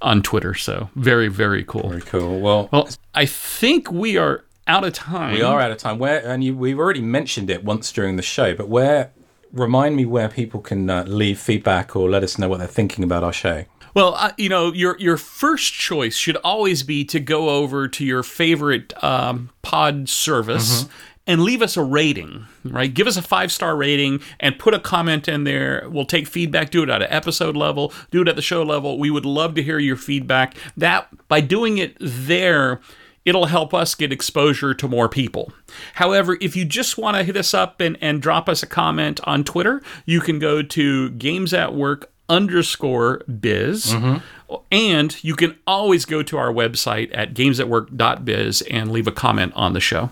on 0.00 0.22
Twitter. 0.22 0.54
So 0.54 0.90
very 0.94 1.28
very 1.28 1.64
cool. 1.64 1.88
Very 1.88 2.02
cool. 2.02 2.40
Well, 2.40 2.68
well, 2.72 2.88
I 3.14 3.26
think 3.26 3.90
we 3.90 4.16
are 4.16 4.44
out 4.68 4.84
of 4.84 4.92
time. 4.92 5.34
We 5.34 5.42
are 5.42 5.60
out 5.60 5.72
of 5.72 5.78
time. 5.78 5.98
Where 5.98 6.24
and 6.24 6.44
you, 6.44 6.56
we've 6.56 6.78
already 6.78 7.02
mentioned 7.02 7.50
it 7.50 7.64
once 7.64 7.90
during 7.92 8.16
the 8.16 8.22
show, 8.22 8.54
but 8.54 8.68
where 8.68 9.10
remind 9.52 9.96
me 9.96 10.04
where 10.04 10.28
people 10.28 10.60
can 10.60 10.88
uh, 10.88 11.04
leave 11.06 11.38
feedback 11.38 11.96
or 11.96 12.08
let 12.08 12.22
us 12.22 12.38
know 12.38 12.48
what 12.48 12.58
they're 12.58 12.68
thinking 12.68 13.04
about 13.04 13.24
our 13.24 13.32
show. 13.32 13.64
Well, 13.94 14.14
uh, 14.16 14.32
you 14.36 14.48
know, 14.48 14.72
your 14.72 14.96
your 14.98 15.16
first 15.16 15.72
choice 15.72 16.16
should 16.16 16.36
always 16.38 16.82
be 16.82 17.04
to 17.06 17.20
go 17.20 17.50
over 17.50 17.88
to 17.88 18.04
your 18.04 18.22
favorite 18.22 18.92
um, 19.02 19.50
pod 19.62 20.08
service. 20.08 20.84
Mm-hmm 20.84 20.92
and 21.26 21.42
leave 21.42 21.62
us 21.62 21.76
a 21.76 21.82
rating, 21.82 22.46
right? 22.64 22.92
Give 22.92 23.06
us 23.06 23.16
a 23.16 23.22
five 23.22 23.50
star 23.50 23.76
rating 23.76 24.20
and 24.40 24.58
put 24.58 24.74
a 24.74 24.78
comment 24.78 25.28
in 25.28 25.44
there. 25.44 25.86
We'll 25.88 26.04
take 26.04 26.26
feedback, 26.26 26.70
do 26.70 26.82
it 26.82 26.90
at 26.90 27.02
an 27.02 27.08
episode 27.10 27.56
level, 27.56 27.92
do 28.10 28.22
it 28.22 28.28
at 28.28 28.36
the 28.36 28.42
show 28.42 28.62
level. 28.62 28.98
We 28.98 29.10
would 29.10 29.24
love 29.24 29.54
to 29.54 29.62
hear 29.62 29.78
your 29.78 29.96
feedback. 29.96 30.54
That 30.76 31.08
by 31.28 31.40
doing 31.40 31.78
it 31.78 31.96
there, 32.00 32.80
it'll 33.24 33.46
help 33.46 33.72
us 33.72 33.94
get 33.94 34.12
exposure 34.12 34.74
to 34.74 34.88
more 34.88 35.08
people. 35.08 35.52
However, 35.94 36.36
if 36.40 36.56
you 36.56 36.64
just 36.64 36.98
want 36.98 37.16
to 37.16 37.24
hit 37.24 37.36
us 37.36 37.54
up 37.54 37.80
and, 37.80 37.96
and 38.00 38.20
drop 38.20 38.48
us 38.48 38.62
a 38.62 38.66
comment 38.66 39.20
on 39.24 39.44
Twitter, 39.44 39.82
you 40.04 40.20
can 40.20 40.38
go 40.38 40.62
to 40.62 41.10
games 41.10 41.54
at 41.54 41.74
work 41.74 42.10
underscore 42.28 43.18
biz. 43.40 43.86
Mm-hmm. 43.86 44.54
And 44.70 45.24
you 45.24 45.34
can 45.34 45.56
always 45.66 46.04
go 46.04 46.22
to 46.22 46.36
our 46.36 46.52
website 46.52 47.10
at 47.14 47.34
gamesatwork.biz 47.34 48.62
and 48.62 48.92
leave 48.92 49.06
a 49.06 49.12
comment 49.12 49.52
on 49.56 49.72
the 49.72 49.80
show. 49.80 50.10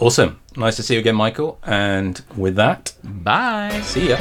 Awesome. 0.00 0.40
Nice 0.56 0.76
to 0.76 0.82
see 0.82 0.94
you 0.94 1.00
again, 1.00 1.16
Michael. 1.16 1.58
And 1.64 2.22
with 2.36 2.54
that, 2.56 2.94
bye. 3.02 3.80
See 3.82 4.10
ya. 4.10 4.18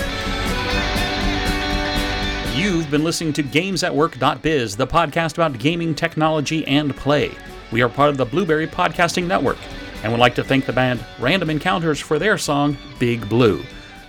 You've 2.56 2.90
been 2.90 3.04
listening 3.04 3.34
to 3.34 3.44
GamesAtWork.biz, 3.44 4.76
the 4.76 4.88
podcast 4.88 5.36
about 5.36 5.60
gaming 5.60 5.94
technology 5.94 6.66
and 6.66 6.96
play. 6.96 7.30
We 7.72 7.84
are 7.84 7.90
part 7.90 8.10
of 8.10 8.18
the 8.18 8.26
Blueberry 8.26 8.66
Podcasting 8.66 9.28
Network, 9.28 9.60
and 10.02 10.12
would 10.12 10.20
like 10.20 10.34
to 10.36 10.44
thank 10.44 10.66
the 10.66 10.74
band 10.74 11.06
Random 11.20 11.52
Encounters 11.52 12.00
for 12.00 12.18
their 12.18 12.40
song 12.40 12.76
Big 12.98 13.30
Blue. 13.30 13.62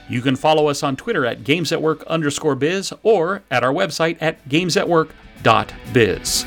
You 0.09 0.23
can 0.23 0.37
follow 0.37 0.69
us 0.69 0.83
on 0.83 0.97
Twitter 0.97 1.27
at 1.27 1.45
GamesAtWork 1.45 2.07
underscore 2.07 2.55
biz 2.55 2.95
or 3.03 3.43
at 3.51 3.63
our 3.63 3.75
website 3.75 4.17
at 4.23 4.43
GamesAtWork.biz. 4.49 6.47